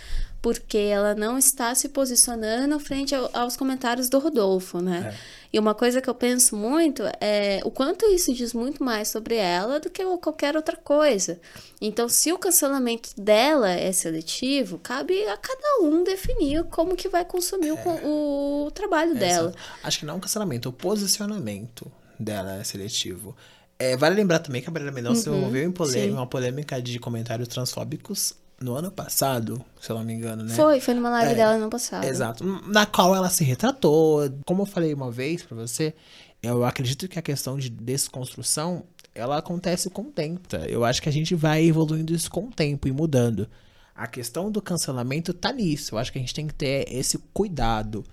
porque 0.45 0.77
ela 0.77 1.15
não 1.15 1.39
está 1.39 1.75
se 1.75 1.89
posicionando 1.89 2.79
frente 2.79 3.15
aos 3.33 3.57
comentários 3.57 4.11
do 4.11 4.19
Rodolfo, 4.19 4.79
né? 4.79 5.15
É. 5.15 5.47
E 5.55 5.59
uma 5.59 5.75
coisa 5.75 6.03
que 6.03 6.11
eu 6.11 6.15
penso 6.15 6.55
muito 6.55 7.03
é 7.19 7.63
o 7.65 7.71
quanto 7.71 8.05
isso 8.05 8.31
diz 8.35 8.53
muito 8.53 8.85
mais 8.85 9.09
sobre 9.09 9.37
ela 9.37 9.81
do 9.81 9.89
que 9.89 10.05
qualquer 10.19 10.55
outra 10.55 10.77
coisa. 10.77 11.41
Então, 11.81 12.11
se 12.11 12.31
o 12.31 12.37
cancelamento 12.37 13.09
dela 13.17 13.71
é 13.71 13.91
seletivo, 13.91 14.79
cabe 14.79 15.27
a 15.29 15.37
cada 15.39 15.81
um 15.81 16.05
definir 16.05 16.63
como 16.65 16.95
que 16.95 17.09
vai 17.09 17.25
consumir 17.25 17.69
é. 17.69 17.73
o, 18.05 18.67
o, 18.67 18.71
trabalho 18.73 19.13
é, 19.13 19.21
dela. 19.21 19.55
Acho 19.83 20.01
que 20.01 20.05
não 20.05 20.19
o 20.19 20.21
cancelamento, 20.21 20.69
o 20.69 20.73
posicionamento 20.75 21.91
dela 22.21 22.57
é 22.57 22.65
seletivo. 22.65 23.35
É, 23.79 23.97
vale 23.97 24.15
lembrar 24.15 24.41
também 24.41 24.61
que 24.61 24.69
a 24.69 24.71
Marília 24.71 24.93
Mendonça 24.93 25.31
uhum, 25.31 25.37
se 25.37 25.41
envolveu 25.41 25.65
em 25.65 25.73
polêmica, 25.73 26.13
uma 26.13 26.27
polêmica 26.27 26.83
de 26.83 26.99
comentários 26.99 27.49
transfóbicos 27.49 28.44
no 28.61 28.75
ano 28.75 28.91
passado, 28.91 29.65
se 29.81 29.91
eu 29.91 29.97
não 29.97 30.05
me 30.05 30.13
engano, 30.13 30.45
né? 30.45 30.55
Foi, 30.55 30.81
foi 30.81 30.95
numa 30.95 31.11
live 31.11 31.33
é, 31.33 31.35
dela 31.35 31.57
no 31.57 31.63
ano 31.63 31.71
passado. 31.71 32.05
Exato. 32.05 32.45
Na 32.67 32.87
qual 32.87 33.15
ela 33.15 33.29
se 33.29 33.45
retratou. 33.45 34.31
Como 34.47 34.63
eu 34.63 34.67
falei 34.67 34.95
uma 34.95 35.11
vez 35.11 35.43
para 35.43 35.57
você, 35.57 35.95
eu 36.43 36.65
acredito 36.65 37.09
que 37.09 37.19
a 37.19 37.23
questão 37.23 37.59
de 37.59 37.69
desconstrução, 37.69 38.85
ela 39.15 39.39
acontece 39.39 39.91
com 39.91 40.03
o 40.03 40.11
tempo. 40.11 40.49
Tá? 40.49 40.59
Eu 40.59 40.85
acho 40.85 41.03
que 41.03 41.09
a 41.09 41.13
gente 41.13 41.35
vai 41.35 41.65
evoluindo 41.65 42.15
isso 42.15 42.31
com 42.31 42.47
o 42.47 42.51
tempo 42.51 42.89
e 42.89 42.93
mudando. 42.93 43.49
A 43.95 44.07
questão 44.07 44.51
do 44.51 44.61
cancelamento 44.61 45.33
tá 45.33 45.53
nisso. 45.53 45.95
Eu 45.95 45.99
acho 45.99 46.13
que 46.13 46.19
a 46.19 46.21
gente 46.21 46.35
tem 46.35 46.47
que 46.47 46.55
ter 46.55 46.87
esse 46.93 47.19
cuidado. 47.33 48.05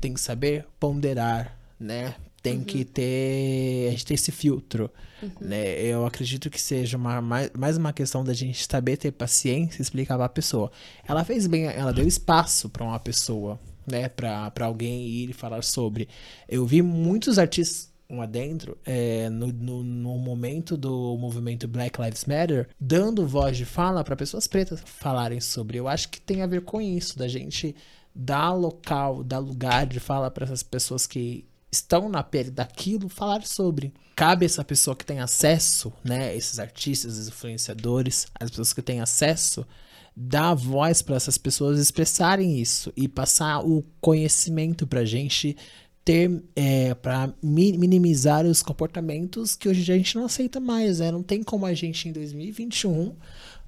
Tem 0.00 0.14
que 0.14 0.20
saber 0.20 0.66
ponderar, 0.78 1.56
né? 1.78 2.14
Tem 2.42 2.58
uhum. 2.58 2.64
que 2.64 2.84
ter 2.84 3.88
a 3.88 3.90
gente 3.90 4.06
tem 4.06 4.14
esse 4.14 4.32
filtro 4.32 4.90
uhum. 5.22 5.30
né 5.40 5.80
eu 5.82 6.06
acredito 6.06 6.48
que 6.48 6.60
seja 6.60 6.96
uma, 6.96 7.20
mais, 7.20 7.50
mais 7.56 7.76
uma 7.76 7.92
questão 7.92 8.24
da 8.24 8.32
gente 8.32 8.66
saber 8.70 8.96
ter 8.96 9.12
paciência 9.12 9.80
e 9.80 9.82
explicar 9.82 10.16
para 10.16 10.26
a 10.26 10.30
pessoa 10.30 10.70
ela 11.06 11.24
fez 11.24 11.46
bem 11.46 11.66
ela 11.66 11.92
deu 11.92 12.06
espaço 12.06 12.68
para 12.68 12.84
uma 12.84 12.98
pessoa 12.98 13.60
né 13.86 14.08
para 14.08 14.52
alguém 14.60 15.06
ir 15.06 15.30
e 15.30 15.32
falar 15.32 15.62
sobre 15.62 16.08
eu 16.48 16.66
vi 16.66 16.82
muitos 16.82 17.38
artistas 17.38 17.90
um 18.10 18.20
adentro, 18.20 18.76
é, 18.84 19.30
no, 19.30 19.46
no, 19.46 19.84
no, 19.84 20.18
momento 20.18 20.76
do 20.76 21.16
movimento 21.16 21.68
Black 21.68 22.00
Lives 22.02 22.24
Matter, 22.24 22.68
dando 22.78 23.24
voz 23.26 23.56
de 23.56 23.64
fala 23.64 24.02
para 24.02 24.16
pessoas 24.16 24.48
pretas 24.48 24.82
falarem 24.84 25.40
sobre. 25.40 25.78
Eu 25.78 25.86
acho 25.86 26.08
que 26.08 26.20
tem 26.20 26.42
a 26.42 26.46
ver 26.46 26.62
com 26.62 26.80
isso, 26.80 27.16
da 27.16 27.28
gente 27.28 27.74
dar 28.12 28.52
local, 28.52 29.22
dar 29.22 29.38
lugar 29.38 29.86
de 29.86 30.00
fala 30.00 30.30
para 30.30 30.44
essas 30.44 30.62
pessoas 30.62 31.06
que 31.06 31.44
estão 31.70 32.08
na 32.08 32.22
pele 32.22 32.50
daquilo 32.50 33.08
falar 33.08 33.46
sobre. 33.46 33.92
Cabe 34.16 34.44
essa 34.44 34.64
pessoa 34.64 34.96
que 34.96 35.04
tem 35.04 35.20
acesso, 35.20 35.92
né, 36.04 36.36
esses 36.36 36.58
artistas, 36.58 37.14
esses 37.14 37.28
influenciadores, 37.28 38.26
as 38.38 38.50
pessoas 38.50 38.72
que 38.72 38.82
têm 38.82 39.00
acesso, 39.00 39.66
dar 40.14 40.54
voz 40.54 41.00
para 41.00 41.16
essas 41.16 41.38
pessoas 41.38 41.78
expressarem 41.78 42.58
isso 42.58 42.92
e 42.96 43.08
passar 43.08 43.60
o 43.64 43.82
conhecimento 44.00 44.86
para 44.86 45.00
a 45.00 45.04
gente 45.04 45.56
ter 46.04 46.42
é, 46.56 46.94
para 46.94 47.32
minimizar 47.42 48.44
os 48.46 48.62
comportamentos 48.62 49.54
que 49.54 49.68
hoje 49.68 49.80
a 49.92 49.96
gente 49.96 50.16
não 50.16 50.24
aceita 50.24 50.58
mais, 50.58 50.98
né? 50.98 51.10
Não 51.10 51.22
tem 51.22 51.42
como 51.42 51.66
a 51.66 51.74
gente 51.74 52.08
em 52.08 52.12
2021 52.12 53.14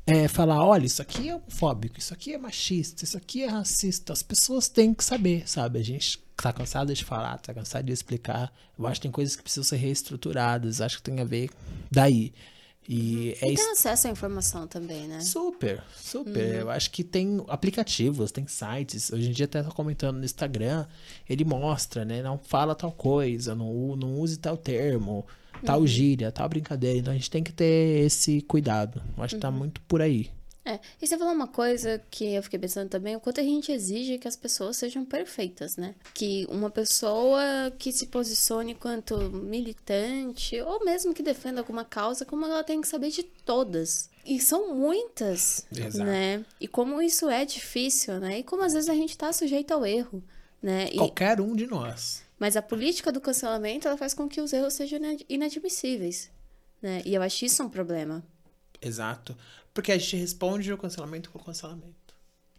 é, 0.07 0.27
falar, 0.27 0.65
olha, 0.65 0.85
isso 0.85 1.01
aqui 1.01 1.29
é 1.29 1.35
homofóbico, 1.35 1.99
isso 1.99 2.13
aqui 2.13 2.35
é 2.35 2.39
machista, 2.39 3.05
isso 3.05 3.17
aqui 3.17 3.43
é 3.43 3.47
racista. 3.47 4.13
As 4.13 4.23
pessoas 4.23 4.69
têm 4.69 4.93
que 4.93 5.05
saber, 5.05 5.49
sabe? 5.49 5.79
A 5.79 5.85
gente 5.85 6.19
tá 6.37 6.53
cansado 6.53 6.93
de 6.93 7.05
falar, 7.05 7.39
tá 7.39 7.55
cansado 7.55 7.85
de 7.85 7.93
explicar. 7.93 8.53
Eu 8.77 8.87
acho 8.87 9.01
que 9.01 9.03
tem 9.03 9.13
coisas 9.13 9.37
que 9.37 9.43
precisam 9.43 9.65
ser 9.65 9.77
reestruturadas. 9.77 10.81
Acho 10.81 10.97
que 10.97 11.03
tem 11.05 11.21
a 11.21 11.25
ver 11.25 11.51
daí. 11.91 12.33
E, 12.89 13.37
é 13.41 13.53
e 13.53 13.55
tem 13.55 13.71
acesso 13.71 14.09
à 14.09 14.11
informação 14.11 14.67
também, 14.67 15.07
né? 15.07 15.21
Super, 15.21 15.83
super. 15.97 16.55
Uhum. 16.55 16.61
Eu 16.63 16.71
acho 16.71 16.91
que 16.91 17.05
tem 17.05 17.43
aplicativos, 17.47 18.33
tem 18.33 18.45
sites. 18.49 19.13
Hoje 19.13 19.29
em 19.29 19.33
dia 19.33 19.45
até 19.45 19.63
tô 19.63 19.71
comentando 19.71 20.19
no 20.19 20.25
Instagram, 20.25 20.85
ele 21.29 21.45
mostra, 21.45 22.05
né? 22.05 22.23
Não 22.23 22.39
fala 22.39 22.75
tal 22.75 22.91
coisa, 22.91 23.55
não, 23.55 23.95
não 23.95 24.19
use 24.19 24.37
tal 24.37 24.57
termo, 24.57 25.25
tal 25.65 25.81
uhum. 25.81 25.87
gíria, 25.87 26.33
tal 26.33 26.49
brincadeira. 26.49 26.99
Então 26.99 27.13
a 27.13 27.17
gente 27.17 27.31
tem 27.31 27.43
que 27.43 27.53
ter 27.53 28.05
esse 28.05 28.41
cuidado. 28.43 29.03
Acho 29.19 29.37
que 29.37 29.41
tá 29.41 29.49
uhum. 29.49 29.57
muito 29.57 29.81
por 29.83 30.01
aí. 30.01 30.31
É, 30.65 30.79
e 31.01 31.07
você 31.07 31.19
falou 31.19 31.35
uma 31.35 31.49
coisa 31.49 32.01
que 32.09 32.35
eu 32.35 32.43
fiquei 32.43 32.59
pensando 32.59 32.89
também, 32.89 33.17
o 33.17 33.21
quanto 33.21 33.41
a 33.41 33.45
gente 33.45 33.73
exige 33.73 34.17
que 34.17 34.29
as 34.29 34.37
pessoas 34.37 34.77
sejam 34.77 35.05
perfeitas, 35.05 35.77
né? 35.77 35.95
Que 36.15 36.47
uma 36.49 36.71
pessoa 36.71 37.43
que 37.77 37.91
se 37.91 38.07
posicione 38.07 38.75
quanto 38.75 39.19
militante, 39.19 40.61
ou 40.61 40.85
mesmo 40.85 41.13
que 41.13 41.23
defenda 41.23 41.61
alguma 41.61 41.85
causa, 41.85 42.25
como 42.25 42.47
ela 42.47 42.63
tem 42.63 42.81
que 42.81 42.87
saber 42.87 43.11
de 43.11 43.25
todas. 43.25 44.09
E 44.25 44.39
são 44.39 44.73
muitas, 44.73 45.67
Exato. 45.73 46.05
né? 46.05 46.45
E 46.61 46.69
como 46.69 47.03
isso 47.03 47.29
é 47.29 47.45
difícil, 47.45 48.21
né? 48.21 48.39
E 48.39 48.43
como 48.45 48.63
às 48.63 48.73
vezes 48.73 48.89
a 48.89 48.95
gente 48.95 49.19
tá 49.19 49.33
sujeito 49.33 49.73
ao 49.73 49.85
erro, 49.85 50.23
né? 50.63 50.89
E... 50.93 50.97
Qualquer 50.97 51.41
um 51.41 51.57
de 51.57 51.67
nós. 51.67 52.22
Mas 52.43 52.57
a 52.57 52.63
política 52.63 53.13
do 53.13 53.21
cancelamento, 53.21 53.87
ela 53.87 53.97
faz 53.97 54.15
com 54.15 54.29
que 54.29 54.41
os 54.41 54.53
erros 54.53 54.75
sejam 54.75 54.99
inadmissíveis, 55.29 56.29
né? 56.83 57.01
E 57.05 57.15
eu 57.15 57.23
acho 57.23 57.45
isso 57.45 57.63
um 57.63 57.69
problema. 57.69 58.21
Exato. 58.81 59.37
Porque 59.73 59.93
a 59.93 59.97
gente 59.97 60.17
responde 60.17 60.73
o 60.73 60.77
cancelamento 60.77 61.31
com 61.31 61.39
o 61.39 61.45
cancelamento. 61.45 61.93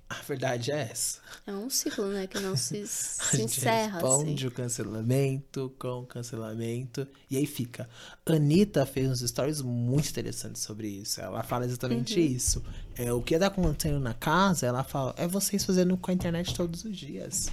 A 0.10 0.22
verdade 0.22 0.72
é 0.72 0.88
essa. 0.90 1.20
É 1.46 1.52
um 1.52 1.70
ciclo, 1.70 2.06
né? 2.08 2.28
Que 2.28 2.40
não 2.40 2.56
se, 2.56 2.78
A 2.84 2.86
se 2.88 3.36
gente 3.38 3.58
encerra. 3.58 4.00
responde 4.00 4.34
Assim. 4.36 4.48
o 4.48 4.52
cancelamento 4.52 5.76
com 5.78 6.06
cancelamento. 6.06 7.06
E 7.30 7.36
aí 7.36 7.46
fica. 7.46 7.90
Anitta 8.26 8.86
fez 8.86 9.10
uns 9.10 9.20
stories 9.30 9.60
muito 9.62 10.10
interessantes 10.10 10.62
sobre 10.62 10.88
isso. 10.88 11.20
Ela 11.20 11.44
fala 11.44 11.66
exatamente 11.66 12.18
Uhum. 12.18 12.26
isso. 12.26 12.64
É, 12.96 13.12
o 13.12 13.22
que 13.22 13.38
tá 13.38 13.48
acontecendo 13.48 14.00
na 14.00 14.14
casa, 14.14 14.66
ela 14.66 14.86
fala, 14.86 15.14
é 15.18 15.28
vocês 15.28 15.66
fazendo 15.66 15.98
com 15.98 16.10
a 16.10 16.14
internet 16.14 16.56
todos 16.56 16.86
os 16.86 16.96
dias. 16.96 17.52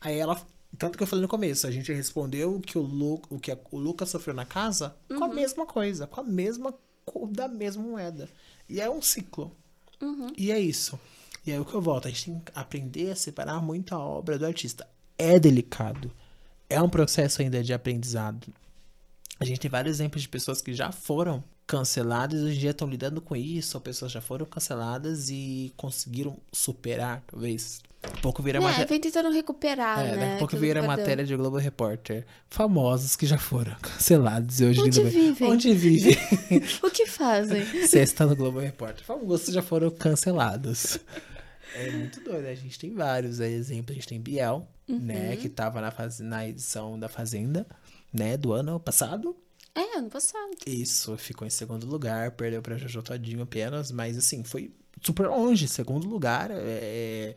Aí 0.00 0.16
ela. 0.20 0.40
Tanto 0.78 0.96
que 0.96 1.02
eu 1.02 1.06
falei 1.06 1.22
no 1.22 1.28
começo, 1.28 1.66
a 1.66 1.70
gente 1.70 1.92
respondeu 1.92 2.60
que 2.60 2.76
o, 2.78 2.82
Lu, 2.82 3.20
o 3.30 3.38
que 3.38 3.52
a- 3.52 3.58
o 3.70 3.78
Lucas 3.78 4.08
sofreu 4.08 4.34
na 4.34 4.44
casa 4.44 4.96
com 5.08 5.14
Uhum. 5.14 5.24
a 5.24 5.28
mesma 5.28 5.66
coisa, 5.66 6.06
com 6.06 6.20
a 6.20 6.24
mesma 6.24 6.74
da 7.30 7.46
mesma 7.46 7.82
moeda. 7.82 8.28
E 8.68 8.80
é 8.80 8.88
um 8.90 9.02
ciclo. 9.02 9.52
Uhum. 10.00 10.32
E 10.36 10.50
é 10.50 10.58
isso. 10.58 10.98
E 11.46 11.52
aí 11.52 11.58
o 11.60 11.64
que 11.64 11.74
eu 11.74 11.80
volto, 11.82 12.06
a 12.08 12.10
gente 12.10 12.24
tem 12.24 12.40
que 12.40 12.52
aprender 12.54 13.10
a 13.10 13.16
separar 13.16 13.60
muito 13.60 13.94
a 13.94 13.98
obra 13.98 14.38
do 14.38 14.46
artista. 14.46 14.86
É 15.18 15.38
delicado. 15.38 16.10
É 16.68 16.80
um 16.80 16.88
processo 16.88 17.42
ainda 17.42 17.62
de 17.62 17.72
aprendizado. 17.74 18.46
A 19.38 19.44
gente 19.44 19.60
tem 19.60 19.70
vários 19.70 19.96
exemplos 19.96 20.22
de 20.22 20.28
pessoas 20.28 20.60
que 20.62 20.72
já 20.72 20.90
foram 20.90 21.44
canceladas 21.66 22.42
hoje 22.42 22.56
em 22.56 22.60
dia 22.60 22.70
estão 22.70 22.88
lidando 22.88 23.20
com 23.20 23.34
isso, 23.34 23.76
ou 23.76 23.80
pessoas 23.80 24.12
já 24.12 24.20
foram 24.20 24.44
canceladas 24.46 25.28
e 25.30 25.72
conseguiram 25.76 26.36
superar, 26.52 27.22
talvez. 27.26 27.80
Daqui 28.02 28.18
a 28.18 28.20
pouco 28.20 28.42
vira 28.42 28.58
É, 28.58 28.60
matéria. 28.60 28.86
vem 28.86 29.00
tentando 29.00 29.30
recuperar, 29.30 30.00
É, 30.00 30.10
né? 30.10 30.16
daqui 30.16 30.34
a 30.34 30.38
pouco 30.38 30.56
vira 30.58 30.80
que 30.82 30.86
matéria 30.86 31.24
de 31.24 31.34
Globo 31.34 31.56
Repórter. 31.56 32.26
Famosos 32.50 33.16
que 33.16 33.24
já 33.26 33.38
foram 33.38 33.74
cancelados 33.80 34.60
e 34.60 34.64
hoje 34.66 34.80
Onde 34.82 35.00
bem. 35.00 35.10
vivem? 35.10 35.50
Onde 35.50 35.72
vivem? 35.72 36.16
O 36.84 36.90
que 36.90 37.06
fazem? 37.06 37.64
Sexta 37.88 38.26
no 38.26 38.36
Globo 38.36 38.58
Repórter. 38.58 39.02
Famosos 39.06 39.54
já 39.54 39.62
foram 39.62 39.90
cancelados. 39.90 40.98
É 41.74 41.90
muito 41.92 42.20
doido. 42.20 42.46
A 42.46 42.54
gente 42.54 42.78
tem 42.78 42.92
vários 42.94 43.40
aí 43.40 43.54
exemplos. 43.54 43.92
A 43.92 43.94
gente 43.94 44.08
tem 44.08 44.20
Biel, 44.20 44.68
Uhum. 44.86 44.98
né? 44.98 45.34
Que 45.36 45.48
tava 45.48 45.80
na, 45.80 45.90
faz... 45.90 46.20
na 46.20 46.46
edição 46.46 46.98
da 46.98 47.08
Fazenda, 47.08 47.66
né? 48.12 48.36
Do 48.36 48.52
ano 48.52 48.78
passado. 48.78 49.34
É, 49.74 49.98
ano 49.98 50.08
passado. 50.10 50.56
Isso, 50.66 51.16
ficou 51.18 51.46
em 51.46 51.50
segundo 51.50 51.86
lugar, 51.86 52.30
perdeu 52.32 52.62
pra 52.62 52.76
Jojo 52.78 53.02
Todinho 53.02 53.42
apenas, 53.42 53.90
mas 53.90 54.16
assim, 54.16 54.42
foi 54.42 54.72
super 55.02 55.28
longe, 55.28 55.68
segundo 55.68 56.06
lugar. 56.08 56.50
é, 56.52 57.34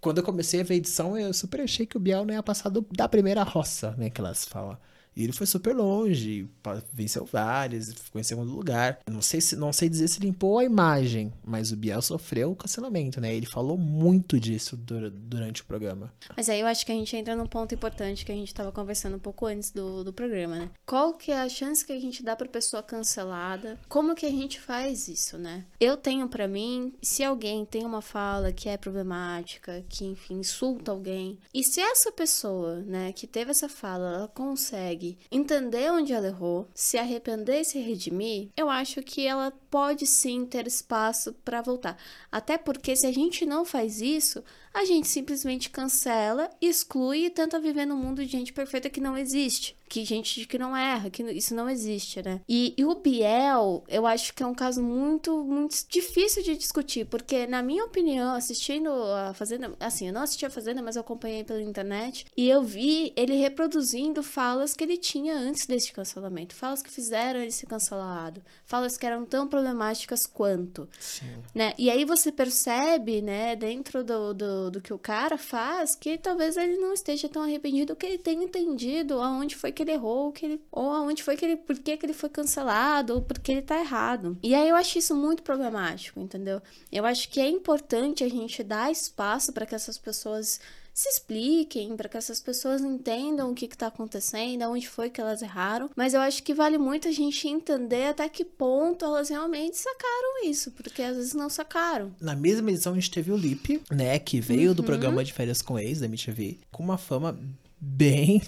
Quando 0.00 0.18
eu 0.18 0.24
comecei 0.24 0.60
a 0.60 0.64
ver 0.64 0.74
a 0.74 0.78
edição, 0.78 1.18
eu 1.18 1.32
super 1.34 1.60
achei 1.62 1.86
que 1.86 1.96
o 1.96 2.00
Biel 2.00 2.24
não 2.24 2.34
ia 2.34 2.42
passar 2.42 2.68
do- 2.70 2.86
da 2.92 3.08
primeira 3.08 3.42
roça, 3.44 3.92
né, 3.98 4.10
que 4.10 4.20
elas 4.20 4.44
falam. 4.44 4.78
E 5.18 5.24
ele 5.24 5.32
foi 5.32 5.46
super 5.46 5.74
longe, 5.74 6.48
venceu 6.92 7.24
várias, 7.24 7.92
ficou 7.92 8.20
em 8.20 8.24
segundo 8.24 8.52
lugar. 8.54 9.00
Não 9.10 9.20
sei, 9.20 9.40
se, 9.40 9.56
não 9.56 9.72
sei 9.72 9.88
dizer 9.88 10.06
se 10.06 10.20
limpou 10.20 10.58
a 10.60 10.64
imagem, 10.64 11.32
mas 11.44 11.72
o 11.72 11.76
Biel 11.76 12.00
sofreu 12.00 12.52
o 12.52 12.56
cancelamento, 12.56 13.20
né? 13.20 13.34
Ele 13.34 13.44
falou 13.46 13.76
muito 13.76 14.38
disso 14.38 14.76
dura- 14.76 15.10
durante 15.10 15.62
o 15.62 15.64
programa. 15.64 16.12
Mas 16.36 16.48
aí 16.48 16.60
eu 16.60 16.68
acho 16.68 16.86
que 16.86 16.92
a 16.92 16.94
gente 16.94 17.16
entra 17.16 17.34
num 17.34 17.46
ponto 17.48 17.74
importante 17.74 18.24
que 18.24 18.30
a 18.30 18.34
gente 18.34 18.54
tava 18.54 18.70
conversando 18.70 19.16
um 19.16 19.18
pouco 19.18 19.44
antes 19.46 19.72
do, 19.72 20.04
do 20.04 20.12
programa, 20.12 20.56
né? 20.56 20.70
Qual 20.86 21.14
que 21.14 21.32
é 21.32 21.40
a 21.40 21.48
chance 21.48 21.84
que 21.84 21.92
a 21.92 22.00
gente 22.00 22.22
dá 22.22 22.36
pra 22.36 22.46
pessoa 22.48 22.80
cancelada? 22.80 23.76
Como 23.88 24.14
que 24.14 24.24
a 24.24 24.30
gente 24.30 24.60
faz 24.60 25.08
isso, 25.08 25.36
né? 25.36 25.64
Eu 25.80 25.96
tenho 25.96 26.28
pra 26.28 26.46
mim, 26.46 26.92
se 27.02 27.24
alguém 27.24 27.64
tem 27.64 27.84
uma 27.84 28.00
fala 28.00 28.52
que 28.52 28.68
é 28.68 28.76
problemática, 28.76 29.84
que 29.88 30.04
enfim 30.04 30.38
insulta 30.38 30.92
alguém, 30.92 31.38
e 31.52 31.64
se 31.64 31.80
essa 31.80 32.12
pessoa, 32.12 32.76
né, 32.82 33.12
que 33.12 33.26
teve 33.26 33.50
essa 33.50 33.68
fala, 33.68 34.14
ela 34.14 34.28
consegue 34.28 35.07
entender 35.30 35.92
onde 35.92 36.12
ela 36.12 36.26
errou, 36.26 36.66
se 36.74 36.98
arrepender 36.98 37.60
e 37.60 37.64
se 37.64 37.78
redimir, 37.78 38.48
eu 38.56 38.68
acho 38.68 39.00
que 39.02 39.24
ela 39.24 39.52
pode 39.70 40.06
sim 40.06 40.44
ter 40.44 40.66
espaço 40.66 41.32
pra 41.44 41.62
voltar. 41.62 41.96
Até 42.32 42.58
porque 42.58 42.96
se 42.96 43.06
a 43.06 43.12
gente 43.12 43.46
não 43.46 43.64
faz 43.64 44.00
isso, 44.00 44.42
a 44.74 44.84
gente 44.84 45.06
simplesmente 45.06 45.70
cancela, 45.70 46.50
exclui 46.60 47.26
e 47.26 47.30
tenta 47.30 47.60
viver 47.60 47.86
num 47.86 47.96
mundo 47.96 48.24
de 48.24 48.30
gente 48.32 48.52
perfeita 48.52 48.90
que 48.90 49.00
não 49.00 49.16
existe. 49.16 49.77
Que 49.88 50.04
gente 50.04 50.46
que 50.46 50.58
não 50.58 50.76
erra, 50.76 51.10
que 51.10 51.22
isso 51.22 51.54
não 51.54 51.68
existe, 51.68 52.22
né? 52.22 52.40
E, 52.48 52.74
e 52.76 52.84
o 52.84 52.94
Biel, 52.94 53.84
eu 53.88 54.06
acho 54.06 54.34
que 54.34 54.42
é 54.42 54.46
um 54.46 54.54
caso 54.54 54.82
muito, 54.82 55.44
muito 55.44 55.76
difícil 55.88 56.42
de 56.42 56.56
discutir, 56.56 57.06
porque, 57.06 57.46
na 57.46 57.62
minha 57.62 57.84
opinião, 57.84 58.34
assistindo 58.34 58.90
a 58.90 59.34
Fazenda, 59.34 59.74
assim, 59.80 60.08
eu 60.08 60.12
não 60.12 60.22
assisti 60.22 60.44
a 60.44 60.50
Fazenda, 60.50 60.82
mas 60.82 60.96
eu 60.96 61.00
acompanhei 61.00 61.44
pela 61.44 61.62
internet, 61.62 62.26
e 62.36 62.48
eu 62.48 62.62
vi 62.62 63.12
ele 63.16 63.34
reproduzindo 63.36 64.22
falas 64.22 64.74
que 64.74 64.84
ele 64.84 64.96
tinha 64.96 65.34
antes 65.34 65.66
desse 65.66 65.92
cancelamento, 65.92 66.54
falas 66.54 66.82
que 66.82 66.90
fizeram 66.90 67.40
ele 67.40 67.52
ser 67.52 67.66
cancelado, 67.66 68.42
falas 68.64 68.96
que 68.96 69.06
eram 69.06 69.24
tão 69.24 69.46
problemáticas 69.46 70.26
quanto 70.26 70.88
Sim. 70.98 71.26
né? 71.54 71.72
E 71.78 71.90
aí 71.90 72.04
você 72.04 72.30
percebe, 72.30 73.22
né, 73.22 73.56
dentro 73.56 74.04
do, 74.04 74.34
do, 74.34 74.70
do 74.70 74.80
que 74.80 74.92
o 74.92 74.98
cara 74.98 75.38
faz, 75.38 75.94
que 75.94 76.18
talvez 76.18 76.56
ele 76.56 76.76
não 76.76 76.92
esteja 76.92 77.28
tão 77.28 77.42
arrependido, 77.42 77.96
que 77.96 78.06
ele 78.06 78.18
tenha 78.18 78.44
entendido 78.44 79.20
aonde 79.20 79.56
foi 79.56 79.72
que 79.78 79.84
ele 79.84 79.92
errou, 79.92 80.32
que 80.32 80.44
ele, 80.44 80.60
ou 80.72 80.90
aonde 80.90 81.22
foi 81.22 81.36
que 81.36 81.44
ele, 81.44 81.56
por 81.56 81.78
que, 81.78 81.96
que 81.96 82.04
ele 82.04 82.12
foi 82.12 82.28
cancelado, 82.28 83.14
ou 83.14 83.22
por 83.22 83.38
que 83.38 83.52
ele 83.52 83.62
tá 83.62 83.78
errado. 83.78 84.36
E 84.42 84.52
aí 84.52 84.68
eu 84.68 84.74
acho 84.74 84.98
isso 84.98 85.14
muito 85.14 85.44
problemático, 85.44 86.18
entendeu? 86.18 86.60
Eu 86.90 87.06
acho 87.06 87.28
que 87.28 87.38
é 87.38 87.48
importante 87.48 88.24
a 88.24 88.28
gente 88.28 88.64
dar 88.64 88.90
espaço 88.90 89.52
para 89.52 89.64
que 89.64 89.76
essas 89.76 89.96
pessoas 89.96 90.58
se 90.92 91.08
expliquem, 91.10 91.96
para 91.96 92.08
que 92.08 92.16
essas 92.16 92.40
pessoas 92.40 92.82
entendam 92.82 93.52
o 93.52 93.54
que 93.54 93.66
está 93.66 93.86
acontecendo, 93.86 94.62
onde 94.64 94.88
foi 94.88 95.08
que 95.10 95.20
elas 95.20 95.42
erraram. 95.42 95.88
Mas 95.94 96.12
eu 96.12 96.20
acho 96.20 96.42
que 96.42 96.52
vale 96.52 96.76
muito 96.76 97.06
a 97.06 97.12
gente 97.12 97.46
entender 97.46 98.06
até 98.06 98.28
que 98.28 98.44
ponto 98.44 99.04
elas 99.04 99.28
realmente 99.28 99.76
sacaram 99.76 100.44
isso, 100.44 100.72
porque 100.72 101.00
às 101.00 101.16
vezes 101.16 101.34
não 101.34 101.48
sacaram. 101.48 102.12
Na 102.20 102.34
mesma 102.34 102.68
edição 102.72 102.94
a 102.94 102.96
gente 102.96 103.12
teve 103.12 103.30
o 103.30 103.36
Lipe, 103.36 103.80
né? 103.92 104.18
Que 104.18 104.40
veio 104.40 104.74
do 104.74 104.82
programa 104.82 105.22
de 105.22 105.32
férias 105.32 105.62
com 105.62 105.78
ex 105.78 106.00
da 106.00 106.06
MTV, 106.06 106.58
com 106.72 106.82
uma 106.82 106.98
fama 106.98 107.38
bem 107.80 108.42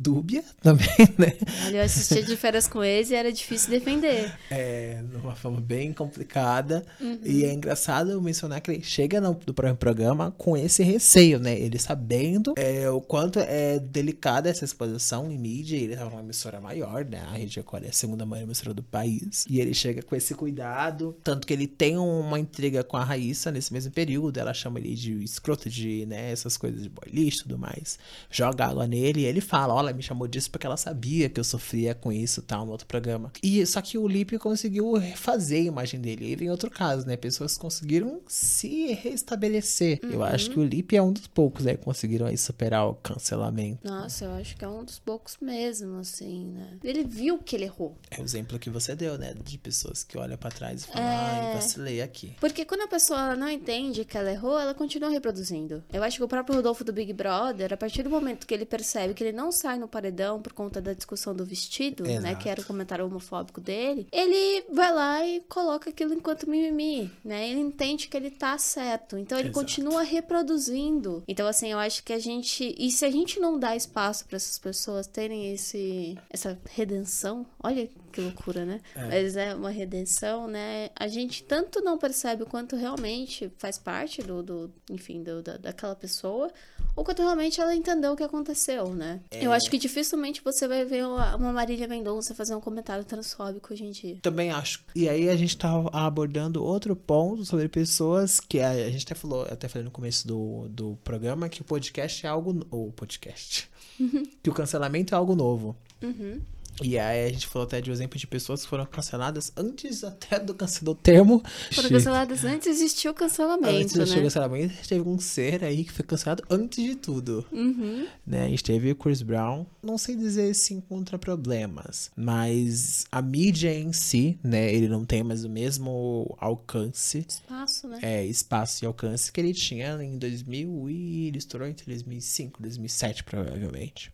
dúbia 0.00 0.42
também, 0.62 0.88
né? 1.18 1.36
Olha, 1.66 1.76
eu 1.76 1.82
assistia 1.84 2.22
de 2.22 2.34
férias 2.34 2.66
com 2.66 2.82
eles 2.82 3.10
e 3.10 3.14
era 3.14 3.30
difícil 3.30 3.68
defender. 3.68 4.32
É, 4.50 5.02
numa 5.12 5.34
forma 5.34 5.60
bem 5.60 5.92
complicada. 5.92 6.84
E 7.22 7.44
é 7.44 7.52
engraçado 7.52 8.10
eu 8.10 8.20
mencionar 8.22 8.62
que 8.62 8.70
ele 8.70 8.82
chega 8.82 9.20
no, 9.20 9.34
do 9.34 9.52
programa 9.52 10.34
com 10.38 10.56
esse 10.56 10.82
receio, 10.82 11.38
né? 11.38 11.58
Ele 11.58 11.78
sabendo 11.78 12.54
é, 12.56 12.88
o 12.88 13.00
quanto 13.00 13.38
é 13.38 13.78
delicada 13.78 14.48
essa 14.48 14.64
exposição 14.64 15.30
em 15.30 15.38
mídia. 15.38 15.76
Ele 15.76 15.94
tava 15.94 16.08
numa 16.08 16.22
emissora 16.22 16.60
maior, 16.60 17.04
né? 17.04 17.20
A 17.20 17.32
Rede 17.32 17.56
Record 17.56 17.84
é 17.84 17.88
a 17.88 17.92
segunda 17.92 18.24
maior 18.24 18.44
emissora 18.44 18.72
do 18.72 18.82
país. 18.82 19.44
E 19.50 19.60
ele 19.60 19.74
chega 19.74 20.02
com 20.02 20.16
esse 20.16 20.34
cuidado. 20.34 21.14
Tanto 21.22 21.46
que 21.46 21.52
ele 21.52 21.66
tem 21.66 21.98
uma 21.98 22.38
intriga 22.38 22.82
com 22.82 22.96
a 22.96 23.04
Raíssa 23.04 23.50
nesse 23.50 23.70
mesmo 23.70 23.92
período. 23.92 24.38
Ela 24.38 24.54
chama 24.54 24.78
ele 24.78 24.94
de 24.94 25.22
escroto, 25.22 25.68
de, 25.68 26.06
né? 26.06 26.32
Essas 26.32 26.56
coisas 26.56 26.82
de 26.82 26.88
boy 26.88 27.08
lixo 27.12 27.40
e 27.40 27.42
tudo 27.42 27.58
mais. 27.58 27.98
Joga 28.30 28.66
água 28.66 28.86
nele 28.86 29.20
e 29.20 29.26
ele 29.26 29.42
fala: 29.42 29.74
Olha, 29.74 29.89
me 29.94 30.02
chamou 30.02 30.26
disso 30.28 30.50
porque 30.50 30.66
ela 30.66 30.76
sabia 30.76 31.28
que 31.28 31.38
eu 31.40 31.44
sofria 31.44 31.94
com 31.94 32.10
isso 32.12 32.42
tal, 32.42 32.64
no 32.64 32.72
outro 32.72 32.86
programa. 32.86 33.32
E 33.42 33.64
só 33.66 33.80
que 33.80 33.98
o 33.98 34.06
Lipe 34.06 34.38
conseguiu 34.38 34.92
refazer 34.94 35.62
a 35.62 35.66
imagem 35.66 36.00
dele. 36.00 36.26
Aí 36.26 36.36
vem 36.36 36.50
outro 36.50 36.70
caso, 36.70 37.06
né? 37.06 37.16
Pessoas 37.16 37.56
conseguiram 37.56 38.20
se 38.26 38.92
restabelecer. 38.94 40.00
Eu 40.02 40.22
acho 40.22 40.50
que 40.50 40.58
o 40.58 40.64
Lipe 40.64 40.96
é 40.96 41.02
um 41.02 41.12
dos 41.12 41.26
poucos, 41.26 41.64
né? 41.64 41.76
Que 41.76 41.84
conseguiram 41.84 42.26
aí 42.26 42.36
superar 42.36 42.86
o 42.88 42.94
cancelamento. 42.94 43.80
Nossa, 43.86 44.24
eu 44.24 44.32
acho 44.32 44.56
que 44.56 44.64
é 44.64 44.68
um 44.68 44.84
dos 44.84 44.98
poucos 44.98 45.36
mesmo, 45.40 45.98
assim, 45.98 46.46
né? 46.46 46.78
Ele 46.82 47.04
viu 47.04 47.38
que 47.38 47.56
ele 47.56 47.64
errou. 47.64 47.96
É 48.10 48.20
o 48.20 48.24
exemplo 48.24 48.58
que 48.58 48.70
você 48.70 48.94
deu, 48.94 49.16
né? 49.18 49.34
De 49.44 49.58
pessoas 49.58 50.02
que 50.04 50.16
olham 50.18 50.36
pra 50.36 50.50
trás 50.50 50.82
e 50.82 50.86
falam, 50.86 51.02
É. 51.02 51.14
ai, 51.48 51.54
vacilei 51.54 52.02
aqui. 52.02 52.34
Porque 52.40 52.64
quando 52.64 52.82
a 52.82 52.88
pessoa 52.88 53.34
não 53.36 53.48
entende 53.48 54.04
que 54.04 54.16
ela 54.16 54.30
errou, 54.30 54.58
ela 54.58 54.74
continua 54.74 55.10
reproduzindo. 55.10 55.82
Eu 55.92 56.02
acho 56.02 56.16
que 56.16 56.24
o 56.24 56.28
próprio 56.28 56.56
Rodolfo 56.56 56.84
do 56.84 56.92
Big 56.92 57.12
Brother, 57.12 57.72
a 57.72 57.76
partir 57.76 58.02
do 58.02 58.10
momento 58.10 58.46
que 58.46 58.54
ele 58.54 58.64
percebe 58.66 59.14
que 59.14 59.22
ele 59.24 59.36
não 59.36 59.50
sai 59.52 59.78
no 59.80 59.88
paredão 59.88 60.40
por 60.40 60.52
conta 60.52 60.80
da 60.80 60.92
discussão 60.92 61.34
do 61.34 61.44
vestido, 61.44 62.04
né? 62.04 62.14
Exato. 62.14 62.36
Que 62.36 62.48
era 62.48 62.60
o 62.60 62.64
comentário 62.64 63.06
homofóbico 63.06 63.60
dele, 63.60 64.06
ele 64.12 64.64
vai 64.72 64.92
lá 64.92 65.26
e 65.26 65.40
coloca 65.48 65.90
aquilo 65.90 66.14
enquanto 66.14 66.48
mimimi, 66.48 67.10
né? 67.24 67.48
Ele 67.48 67.60
entende 67.60 68.08
que 68.08 68.16
ele 68.16 68.30
tá 68.30 68.56
certo. 68.58 69.16
Então 69.16 69.38
ele 69.38 69.48
Exato. 69.48 69.60
continua 69.60 70.02
reproduzindo. 70.02 71.22
Então, 71.26 71.46
assim, 71.46 71.68
eu 71.68 71.78
acho 71.78 72.04
que 72.04 72.12
a 72.12 72.18
gente. 72.18 72.74
E 72.78 72.90
se 72.90 73.04
a 73.04 73.10
gente 73.10 73.40
não 73.40 73.58
dá 73.58 73.74
espaço 73.74 74.26
para 74.26 74.36
essas 74.36 74.58
pessoas 74.58 75.06
terem 75.06 75.52
esse 75.52 76.16
essa 76.28 76.58
redenção, 76.70 77.46
olha 77.62 77.88
que 78.10 78.20
loucura, 78.20 78.64
né? 78.64 78.80
Mas 78.94 79.36
é 79.36 79.54
uma 79.54 79.70
redenção, 79.70 80.46
né? 80.46 80.90
A 80.96 81.08
gente 81.08 81.42
tanto 81.44 81.80
não 81.80 81.96
percebe 81.96 82.42
o 82.42 82.46
quanto 82.46 82.76
realmente 82.76 83.50
faz 83.58 83.78
parte 83.78 84.22
do, 84.22 84.42
do 84.42 84.70
enfim, 84.90 85.22
do, 85.22 85.42
da, 85.42 85.56
daquela 85.56 85.94
pessoa, 85.94 86.50
ou 86.96 87.04
quanto 87.04 87.22
realmente 87.22 87.60
ela 87.60 87.74
entendeu 87.74 88.12
o 88.12 88.16
que 88.16 88.22
aconteceu, 88.22 88.94
né? 88.94 89.20
Eu 89.30 89.52
acho 89.52 89.70
que 89.70 89.78
dificilmente 89.78 90.42
você 90.42 90.66
vai 90.66 90.84
ver 90.84 91.04
uma 91.06 91.52
Marília 91.52 91.86
Mendonça 91.86 92.34
fazer 92.34 92.54
um 92.54 92.60
comentário 92.60 93.04
transfóbico 93.04 93.72
hoje 93.72 93.84
em 93.84 93.90
dia. 93.90 94.18
Também 94.22 94.50
acho. 94.50 94.84
E 94.94 95.08
aí 95.08 95.28
a 95.28 95.36
gente 95.36 95.56
tá 95.56 95.70
abordando 95.92 96.62
outro 96.62 96.94
ponto 96.96 97.44
sobre 97.44 97.68
pessoas 97.68 98.40
que 98.40 98.60
a, 98.60 98.70
a 98.70 98.90
gente 98.90 99.04
até 99.04 99.14
falou, 99.14 99.42
até 99.42 99.68
falei 99.68 99.84
no 99.84 99.90
começo 99.90 100.26
do, 100.26 100.68
do 100.68 100.98
programa 101.04 101.48
que 101.48 101.62
o 101.62 101.64
podcast 101.64 102.26
é 102.26 102.28
algo. 102.28 102.66
Ou 102.70 102.92
podcast. 102.92 103.70
que 104.42 104.50
o 104.50 104.54
cancelamento 104.54 105.14
é 105.14 105.16
algo 105.16 105.34
novo. 105.34 105.76
Uhum. 106.02 106.40
E 106.82 106.98
aí 106.98 107.26
a 107.26 107.28
gente 107.30 107.46
falou 107.46 107.66
até 107.66 107.80
de 107.80 107.90
um 107.90 107.92
exemplo 107.92 108.18
de 108.18 108.26
pessoas 108.26 108.62
que 108.62 108.68
foram 108.68 108.86
canceladas 108.86 109.52
antes 109.56 110.02
até 110.04 110.38
do, 110.38 110.54
do 110.82 110.94
termo. 110.94 111.42
Foram 111.72 111.88
canceladas 111.88 112.44
antes 112.44 112.64
de 112.64 112.70
existir 112.70 113.08
o 113.08 113.14
cancelamento, 113.14 113.68
Antes 113.68 113.94
do 113.94 114.06
né? 114.06 114.22
cancelamento, 114.22 114.88
teve 114.88 115.08
um 115.08 115.18
ser 115.18 115.64
aí 115.64 115.84
que 115.84 115.92
foi 115.92 116.04
cancelado 116.04 116.42
antes 116.48 116.82
de 116.82 116.94
tudo. 116.94 117.44
Uhum. 117.52 118.06
né? 118.26 118.46
A 118.46 118.48
gente 118.48 118.64
teve 118.64 118.90
o 118.90 118.96
Chris 118.96 119.22
Brown, 119.22 119.66
não 119.82 119.98
sei 119.98 120.16
dizer 120.16 120.54
se 120.54 120.74
encontra 120.74 121.18
problemas, 121.18 122.10
mas 122.16 123.04
a 123.10 123.20
mídia 123.20 123.72
em 123.74 123.92
si, 123.92 124.38
né? 124.42 124.72
Ele 124.72 124.88
não 124.88 125.04
tem 125.04 125.22
mais 125.22 125.44
o 125.44 125.48
mesmo 125.48 126.36
alcance, 126.38 127.26
Espaço, 127.28 127.88
né? 127.88 127.98
é, 128.02 128.24
espaço 128.24 128.84
e 128.84 128.86
alcance 128.86 129.32
que 129.32 129.40
ele 129.40 129.52
tinha 129.52 130.02
em 130.02 130.18
2000 130.18 130.88
e 130.90 131.26
ele 131.28 131.38
estourou 131.38 131.68
entre 131.68 131.86
2005 131.86 132.60
e 132.60 132.62
2007, 132.62 133.24
provavelmente. 133.24 134.12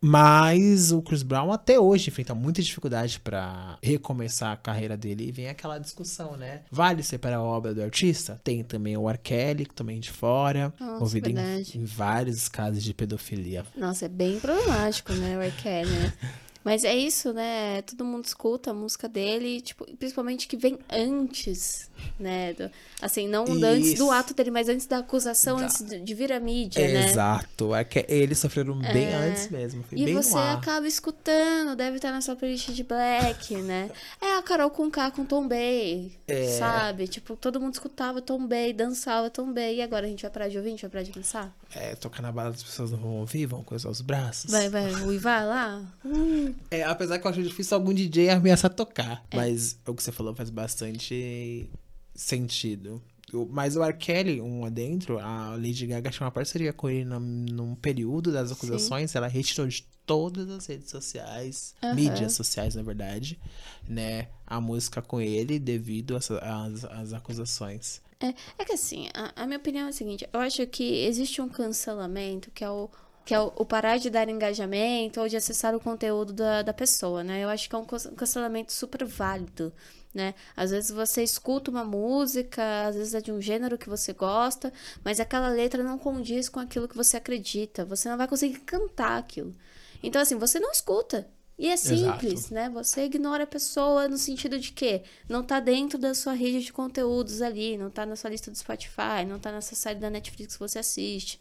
Mas 0.00 0.92
o 0.92 1.02
Chris 1.02 1.22
Brown 1.22 1.52
até 1.52 1.78
hoje 1.78 2.10
enfrenta 2.10 2.34
muita 2.34 2.62
dificuldade 2.62 3.18
pra 3.20 3.78
recomeçar 3.82 4.52
a 4.52 4.56
carreira 4.56 4.96
dele 4.96 5.28
e 5.28 5.32
vem 5.32 5.48
aquela 5.48 5.78
discussão, 5.78 6.36
né? 6.36 6.62
Vale 6.70 7.02
separar 7.02 7.36
a 7.36 7.42
obra 7.42 7.74
do 7.74 7.82
artista? 7.82 8.40
Tem 8.44 8.62
também 8.62 8.96
o 8.96 9.08
R. 9.08 9.18
Kelly, 9.18 9.66
que 9.66 9.74
também 9.74 10.00
de 10.00 10.10
fora, 10.10 10.72
Nossa, 10.78 10.94
envolvido 10.96 11.30
em, 11.30 11.36
em 11.74 11.84
vários 11.84 12.48
casos 12.48 12.82
de 12.82 12.94
pedofilia. 12.94 13.64
Nossa, 13.76 14.06
é 14.06 14.08
bem 14.08 14.38
problemático, 14.38 15.12
né, 15.12 15.36
o 15.36 15.40
R. 15.40 15.52
Kelly, 15.52 15.90
né? 15.90 16.12
Mas 16.64 16.84
é 16.84 16.94
isso, 16.94 17.32
né? 17.32 17.80
Todo 17.82 18.04
mundo 18.04 18.24
escuta 18.24 18.72
a 18.72 18.74
música 18.74 19.08
dele, 19.08 19.60
tipo, 19.60 19.86
principalmente 19.96 20.46
que 20.46 20.56
vem 20.56 20.78
antes, 20.90 21.88
né? 22.18 22.52
do- 22.52 22.70
assim, 23.00 23.26
não 23.28 23.44
antes 23.44 23.94
do 23.94 24.04
Isso. 24.04 24.10
ato 24.10 24.34
dele, 24.34 24.50
mas 24.50 24.68
antes 24.68 24.86
da 24.86 24.98
acusação, 24.98 25.56
Da- 25.56 25.64
antes 25.64 25.82
de, 25.82 26.14
vir 26.14 26.32
a 26.32 26.40
mídia, 26.40 26.86
né? 26.86 27.08
Exato. 27.08 27.74
É 27.74 27.84
que 27.84 28.04
eles 28.08 28.38
sofreram 28.38 28.78
bem 28.78 29.14
antes 29.14 29.48
mesmo. 29.50 29.84
E 29.92 30.04
bem 30.04 30.14
você 30.14 30.36
acaba 30.36 30.86
escutando, 30.86 31.74
deve 31.76 31.96
estar 31.96 32.10
na 32.12 32.20
sua 32.20 32.36
playlist 32.36 32.68
de 32.70 32.82
Black, 32.84 33.54
né? 33.56 33.90
É 34.20 34.36
Carol 34.48 34.70
com 34.70 34.90
K 34.90 35.10
com 35.10 35.24
Tom 35.24 35.46
Bay, 35.46 36.12
É. 36.26 36.48
sabe? 36.58 37.06
Tipo, 37.06 37.36
todo 37.36 37.60
mundo 37.60 37.74
escutava 37.74 38.22
Tom 38.22 38.46
Bay, 38.46 38.72
dançava 38.72 39.28
Tom 39.28 39.52
Bay. 39.52 39.76
E 39.76 39.82
agora 39.82 40.06
a 40.06 40.08
gente 40.08 40.22
vai 40.22 40.30
parar 40.30 40.48
de 40.48 40.56
ouvir, 40.56 40.68
a 40.68 40.70
gente 40.72 40.80
vai 40.82 40.90
parar 40.90 41.02
de 41.04 41.12
dançar? 41.12 41.54
É, 41.74 41.94
tocar 41.94 42.22
na 42.22 42.32
balada 42.32 42.56
as 42.56 42.62
pessoas 42.62 42.90
não 42.90 42.98
vão 42.98 43.16
ouvir, 43.18 43.44
vão 43.46 43.62
coisar 43.62 43.90
os 43.90 44.00
braços. 44.00 44.50
Vai, 44.50 44.68
vai, 44.68 44.90
uivar 45.04 45.44
lá? 45.46 45.82
Hum, 46.04 46.54
É, 46.70 46.82
apesar 46.84 47.18
que 47.18 47.26
eu 47.26 47.30
acho 47.30 47.42
difícil 47.42 47.76
algum 47.76 47.92
DJ 47.92 48.30
ameaçar 48.30 48.70
tocar. 48.72 49.22
É. 49.30 49.36
Mas 49.36 49.78
o 49.86 49.94
que 49.94 50.02
você 50.02 50.10
falou 50.10 50.34
faz 50.34 50.48
bastante 50.50 51.68
sentido. 52.14 53.02
Mas 53.50 53.76
o 53.76 53.82
R. 53.82 53.96
Kelly, 53.96 54.40
um 54.40 54.64
adentro, 54.64 55.18
a 55.18 55.50
Lady 55.50 55.86
Gaga 55.86 56.10
tinha 56.10 56.24
uma 56.24 56.30
parceria 56.32 56.72
com 56.72 56.88
ele 56.88 57.04
num, 57.04 57.20
num 57.20 57.74
período 57.74 58.32
das 58.32 58.50
acusações. 58.52 59.14
Ela 59.14 59.28
retirou 59.28 59.66
de 59.66 59.84
todas 60.06 60.48
as 60.48 60.66
redes 60.66 60.90
sociais, 60.90 61.74
Aham. 61.82 61.94
mídias 61.94 62.32
sociais, 62.32 62.74
na 62.74 62.82
verdade, 62.82 63.38
né? 63.86 64.28
A 64.46 64.60
música 64.60 65.02
com 65.02 65.20
ele 65.20 65.58
devido 65.58 66.16
às 66.16 67.12
acusações. 67.12 68.00
É, 68.20 68.34
é 68.58 68.64
que 68.64 68.72
assim, 68.72 69.08
a, 69.14 69.42
a 69.42 69.46
minha 69.46 69.58
opinião 69.58 69.86
é 69.86 69.90
a 69.90 69.92
seguinte, 69.92 70.28
eu 70.32 70.40
acho 70.40 70.66
que 70.66 71.04
existe 71.04 71.40
um 71.40 71.48
cancelamento 71.48 72.50
que 72.50 72.64
é 72.64 72.70
o 72.70 72.90
que 73.28 73.34
é 73.34 73.40
o, 73.40 73.52
o 73.56 73.64
parar 73.66 73.98
de 73.98 74.08
dar 74.08 74.26
engajamento 74.30 75.20
ou 75.20 75.28
de 75.28 75.36
acessar 75.36 75.74
o 75.74 75.80
conteúdo 75.80 76.32
da, 76.32 76.62
da 76.62 76.72
pessoa, 76.72 77.22
né? 77.22 77.44
Eu 77.44 77.50
acho 77.50 77.68
que 77.68 77.74
é 77.74 77.78
um 77.78 77.84
can- 77.84 77.98
cancelamento 78.16 78.72
super 78.72 79.04
válido, 79.04 79.70
né? 80.14 80.34
Às 80.56 80.70
vezes 80.70 80.90
você 80.90 81.22
escuta 81.22 81.70
uma 81.70 81.84
música, 81.84 82.86
às 82.86 82.96
vezes 82.96 83.12
é 83.14 83.20
de 83.20 83.30
um 83.30 83.38
gênero 83.40 83.76
que 83.76 83.86
você 83.88 84.14
gosta, 84.14 84.72
mas 85.04 85.20
aquela 85.20 85.48
letra 85.50 85.82
não 85.82 85.98
condiz 85.98 86.48
com 86.48 86.58
aquilo 86.58 86.88
que 86.88 86.96
você 86.96 87.18
acredita, 87.18 87.84
você 87.84 88.08
não 88.08 88.16
vai 88.16 88.26
conseguir 88.26 88.60
cantar 88.60 89.18
aquilo. 89.18 89.54
Então, 90.02 90.22
assim, 90.22 90.38
você 90.38 90.58
não 90.58 90.70
escuta. 90.70 91.28
E 91.58 91.66
é 91.66 91.76
simples, 91.76 92.44
Exato. 92.44 92.54
né? 92.54 92.70
Você 92.70 93.04
ignora 93.04 93.42
a 93.42 93.46
pessoa 93.46 94.06
no 94.06 94.16
sentido 94.16 94.60
de 94.60 94.70
que 94.70 95.02
não 95.28 95.42
tá 95.42 95.58
dentro 95.58 95.98
da 95.98 96.14
sua 96.14 96.32
rede 96.32 96.62
de 96.62 96.72
conteúdos 96.72 97.42
ali, 97.42 97.76
não 97.76 97.90
tá 97.90 98.06
na 98.06 98.14
sua 98.14 98.30
lista 98.30 98.48
do 98.48 98.56
Spotify, 98.56 99.24
não 99.26 99.40
tá 99.40 99.50
nessa 99.50 99.74
série 99.74 99.98
da 99.98 100.08
Netflix 100.08 100.54
que 100.54 100.60
você 100.60 100.78
assiste. 100.78 101.40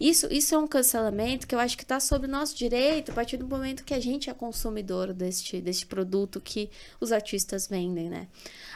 Isso, 0.00 0.32
isso 0.32 0.54
é 0.54 0.58
um 0.58 0.68
cancelamento 0.68 1.48
que 1.48 1.54
eu 1.54 1.58
acho 1.58 1.76
que 1.76 1.84
tá 1.84 1.98
sob 1.98 2.26
o 2.26 2.30
nosso 2.30 2.56
direito 2.56 3.10
a 3.10 3.14
partir 3.14 3.38
do 3.38 3.48
momento 3.48 3.82
que 3.82 3.92
a 3.92 3.98
gente 3.98 4.30
é 4.30 4.34
consumidor 4.34 5.12
deste, 5.12 5.60
deste 5.60 5.84
produto 5.84 6.40
que 6.40 6.70
os 7.00 7.10
artistas 7.10 7.66
vendem, 7.66 8.08
né? 8.08 8.28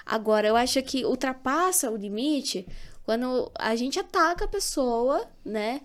Agora, 0.04 0.48
eu 0.48 0.56
acho 0.56 0.82
que 0.82 1.04
ultrapassa 1.04 1.88
o 1.88 1.96
limite 1.96 2.66
quando 3.10 3.50
a 3.56 3.74
gente 3.74 3.98
ataca 3.98 4.44
a 4.44 4.48
pessoa, 4.48 5.26
né? 5.44 5.80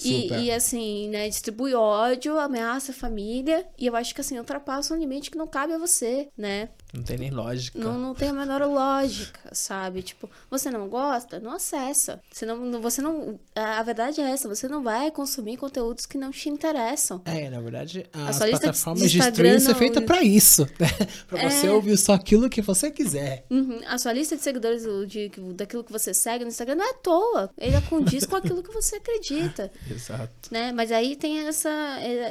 E, 0.00 0.28
e, 0.32 0.52
assim, 0.52 1.08
né, 1.08 1.28
distribui 1.28 1.74
ódio, 1.74 2.38
ameaça 2.38 2.92
a 2.92 2.94
família, 2.94 3.66
e 3.76 3.88
eu 3.88 3.96
acho 3.96 4.14
que 4.14 4.20
assim, 4.20 4.38
ultrapassa 4.38 4.94
um 4.94 4.96
limite 4.96 5.28
que 5.28 5.36
não 5.36 5.48
cabe 5.48 5.72
a 5.72 5.78
você, 5.78 6.28
né? 6.38 6.68
Não 6.94 7.02
tem 7.02 7.18
nem 7.18 7.30
lógica. 7.30 7.78
Não, 7.78 7.98
não 7.98 8.14
tem 8.14 8.30
a 8.30 8.32
menor 8.32 8.62
lógica, 8.62 9.40
sabe? 9.52 10.02
Tipo, 10.02 10.28
você 10.50 10.70
não 10.70 10.88
gosta? 10.88 11.38
Não 11.38 11.52
acessa. 11.52 12.20
Você 12.32 12.46
não, 12.46 12.80
você 12.80 13.02
não. 13.02 13.38
A 13.54 13.82
verdade 13.82 14.20
é 14.20 14.30
essa, 14.30 14.48
você 14.48 14.66
não 14.68 14.82
vai 14.82 15.10
consumir 15.10 15.56
conteúdos 15.58 16.06
que 16.06 16.16
não 16.16 16.30
te 16.30 16.48
interessam. 16.48 17.20
É, 17.26 17.50
na 17.50 17.60
verdade, 17.60 18.06
as 18.12 18.38
plataformas 18.38 19.10
de 19.10 19.18
de 19.18 19.28
streaming 19.28 19.60
são 19.60 19.74
feitas 19.74 20.02
pra 20.04 20.22
isso, 20.22 20.62
né? 20.78 20.88
Pra 21.26 21.50
você 21.50 21.66
É. 21.66 21.70
ouvir 21.70 21.96
só 21.98 22.14
aquilo 22.14 22.48
que 22.48 22.62
você 22.62 22.90
quiser. 22.90 23.44
Uhum. 23.50 23.80
A 23.86 23.98
sua 23.98 24.12
lista 24.12 24.36
de 24.36 24.42
seguidores 24.42 24.82
de, 25.08 25.30
daquilo 25.54 25.84
que 25.84 25.92
você 25.92 26.14
segue 26.14 26.44
no 26.44 26.50
Instagram 26.50 26.76
não 26.76 26.86
é 26.86 26.90
à 26.90 26.94
toa. 26.94 27.50
Ele 27.58 27.80
condiz 27.82 28.24
com 28.24 28.36
aquilo 28.36 28.62
que 28.62 28.72
você 28.72 28.96
acredita. 28.96 29.70
Exato. 29.90 30.30
né? 30.50 30.72
Mas 30.72 30.90
aí 30.90 31.16
tem 31.16 31.46
essa, 31.46 31.68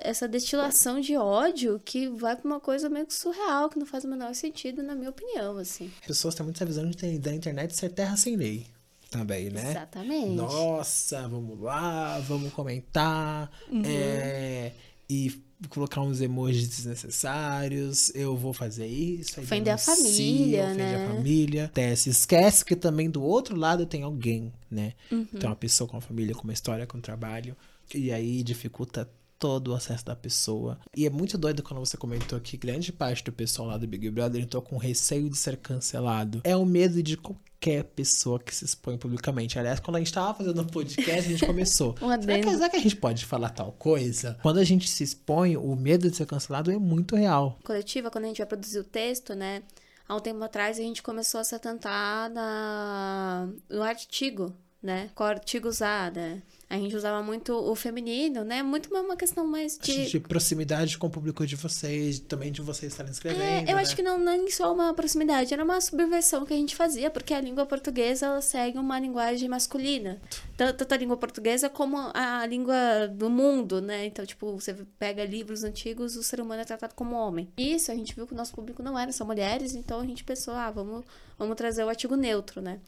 essa 0.02 0.28
destilação 0.28 1.00
de 1.00 1.16
ódio 1.16 1.80
que 1.86 2.08
vai 2.08 2.36
pra 2.36 2.46
uma 2.46 2.60
coisa 2.60 2.90
meio 2.90 3.06
que 3.06 3.14
surreal, 3.14 3.70
que 3.70 3.78
não 3.78 3.86
faz 3.86 4.04
o 4.04 4.08
menor 4.08 4.34
sentido, 4.34 4.47
na 4.84 4.96
minha 4.96 5.10
opinião, 5.10 5.58
assim. 5.58 5.92
As 6.02 6.08
pessoas 6.08 6.36
têm 6.36 6.44
muita 6.44 6.66
visão 6.66 6.90
de 6.90 7.20
da 7.20 7.34
internet 7.34 7.76
ser 7.76 7.90
terra 7.90 8.16
sem 8.18 8.36
lei. 8.36 8.66
Também, 9.10 9.50
né? 9.50 9.72
Exatamente. 9.72 10.32
Nossa, 10.32 11.28
vamos 11.30 11.60
lá, 11.62 12.20
vamos 12.20 12.52
comentar. 12.52 13.50
Uhum. 13.72 13.82
é, 13.86 14.74
e 15.10 15.42
colocar 15.70 16.02
uns 16.02 16.22
emojis 16.22 16.68
desnecessários. 16.68 18.14
Eu 18.14 18.36
vou 18.36 18.54
fazer 18.54 18.86
isso. 18.86 19.40
Ofender 19.40 19.74
a 19.74 19.78
família, 19.78 20.66
ofende 20.66 20.78
né? 20.78 21.06
a 21.06 21.08
família. 21.08 21.66
Até 21.66 21.96
se 21.96 22.10
esquece 22.10 22.64
que 22.64 22.76
também 22.76 23.10
do 23.10 23.24
outro 23.24 23.56
lado 23.56 23.86
tem 23.86 24.04
alguém, 24.04 24.54
né? 24.70 24.94
Uhum. 25.12 25.26
Tem 25.26 25.50
uma 25.50 25.56
pessoa 25.56 25.88
com 25.90 25.98
a 25.98 26.02
família, 26.02 26.36
com 26.36 26.44
uma 26.44 26.54
história, 26.54 26.86
com 26.86 26.98
um 26.98 27.02
trabalho. 27.02 27.56
E 27.96 28.12
aí 28.12 28.44
dificulta 28.44 29.10
todo 29.40 29.70
o 29.70 29.76
acesso 29.76 30.06
da 30.06 30.16
pessoa. 30.16 30.80
E 30.96 31.06
é 31.06 31.10
muito 31.10 31.38
doido 31.38 31.64
quando 31.64 31.80
você 31.80 31.98
comentou 31.98 32.40
que 32.40 32.58
grande 32.58 32.92
parte 32.92 33.24
do 33.24 33.32
pessoal 33.32 33.68
lá 33.70 33.78
do 33.78 33.88
Big 33.88 34.10
Brother 34.10 34.42
entrou 34.42 34.62
com 34.62 34.78
receio 34.78 35.30
de 35.30 35.38
ser 35.38 35.58
cancelado. 35.58 36.42
É 36.44 36.56
o 36.56 36.66
medo 36.66 37.02
de 37.02 37.18
qualquer 37.18 37.84
pessoa 37.84 38.40
que 38.40 38.54
se 38.54 38.66
expõe 38.66 38.98
publicamente. 38.98 39.58
Aliás, 39.58 39.80
quando 39.80 39.98
a 39.98 40.00
gente 40.00 40.14
tava 40.14 40.34
fazendo 40.34 40.62
um 40.62 40.68
podcast, 40.68 41.20
a 41.20 41.22
gente 41.22 41.46
começou. 41.46 41.96
Um 42.02 42.10
será, 42.22 42.40
que, 42.40 42.50
será 42.50 42.70
que 42.70 42.78
a 42.78 42.82
gente 42.82 42.96
pode 42.96 43.26
falar 43.26 43.50
tal 43.50 43.72
coisa? 43.72 44.38
Quando 44.42 44.60
a 44.60 44.64
gente 44.64 44.90
se 44.90 45.04
expõe, 45.04 45.58
o 45.58 45.76
medo 45.76 46.10
de 46.10 46.16
ser 46.16 46.26
cancelado 46.26 46.72
é 46.72 46.78
muito 46.78 47.16
real. 47.16 47.60
Coletiva, 47.64 48.10
quando 48.10 48.26
a 48.26 48.28
gente 48.28 48.38
vai 48.38 48.48
produzir 48.48 48.80
o 48.80 48.84
texto, 48.84 49.34
né? 49.34 49.64
Há 50.08 50.16
um 50.16 50.20
tempo 50.20 50.42
atrás 50.44 50.80
a 50.80 50.82
gente 50.82 51.04
começou 51.04 51.42
a 51.42 51.44
se 51.44 51.54
atentar 51.54 52.30
na... 52.32 53.50
no 53.70 53.84
artigo, 53.84 54.54
né? 54.82 55.10
Qual 55.14 55.28
artigo 55.28 55.68
usar, 55.68 56.12
né? 56.12 56.42
A 56.70 56.76
gente 56.78 56.94
usava 56.98 57.24
muito 57.24 57.54
o 57.54 57.74
feminino, 57.76 58.44
né? 58.44 58.62
Muito 58.62 58.90
uma 58.90 59.00
uma 59.00 59.16
questão 59.16 59.48
mais 59.48 59.78
de... 59.82 60.06
De 60.10 60.20
proximidade 60.20 60.98
com 60.98 61.08
o 61.08 61.10
público 61.10 61.48
de 61.48 61.56
vocês, 61.56 62.20
também 62.20 62.52
de 62.52 62.62
vocês 62.62 62.92
estarem 62.92 63.10
escrevendo. 63.10 63.42
É, 63.42 63.62
eu 63.62 63.76
né? 63.78 63.82
acho 63.82 63.96
que 63.96 64.02
não 64.04 64.20
nem 64.20 64.52
só 64.52 64.74
uma 64.74 64.94
proximidade, 64.94 65.54
era 65.54 65.64
uma 65.64 65.80
subversão 65.80 66.46
que 66.46 66.54
a 66.54 66.58
gente 66.58 66.76
fazia, 66.76 67.10
porque 67.10 67.34
a 67.34 67.40
língua 67.40 67.66
portuguesa 67.66 68.26
ela 68.26 68.42
segue 68.42 68.78
uma 68.78 69.00
linguagem 69.00 69.48
masculina. 69.48 70.20
Tan- 70.58 70.74
Tanto 70.74 70.94
a 70.94 70.98
língua 70.98 71.16
portuguesa 71.16 71.70
como 71.70 71.98
a 72.14 72.46
língua 72.46 73.08
do 73.14 73.30
mundo, 73.30 73.82
né? 73.82 74.06
Então, 74.06 74.26
tipo, 74.26 74.52
você 74.52 74.74
pega 75.00 75.24
livros 75.24 75.64
antigos, 75.64 76.18
o 76.18 76.24
ser 76.24 76.42
humano 76.42 76.64
é 76.64 76.66
tratado 76.66 76.94
como 76.96 77.16
homem. 77.16 77.48
Isso, 77.58 77.94
a 77.94 77.96
gente 77.96 78.14
viu 78.14 78.28
que 78.28 78.34
o 78.34 78.38
nosso 78.38 78.54
público 78.54 78.84
não 78.84 79.00
era 79.00 79.14
só 79.14 79.24
mulheres, 79.24 79.74
então 79.74 80.02
a 80.02 80.06
gente 80.06 80.24
pensou, 80.26 80.54
ah, 80.54 80.70
vamos, 80.70 81.06
vamos 81.40 81.56
trazer 81.56 81.86
o 81.86 81.90
artigo 81.90 82.18
neutro, 82.18 82.62
né? 82.62 82.80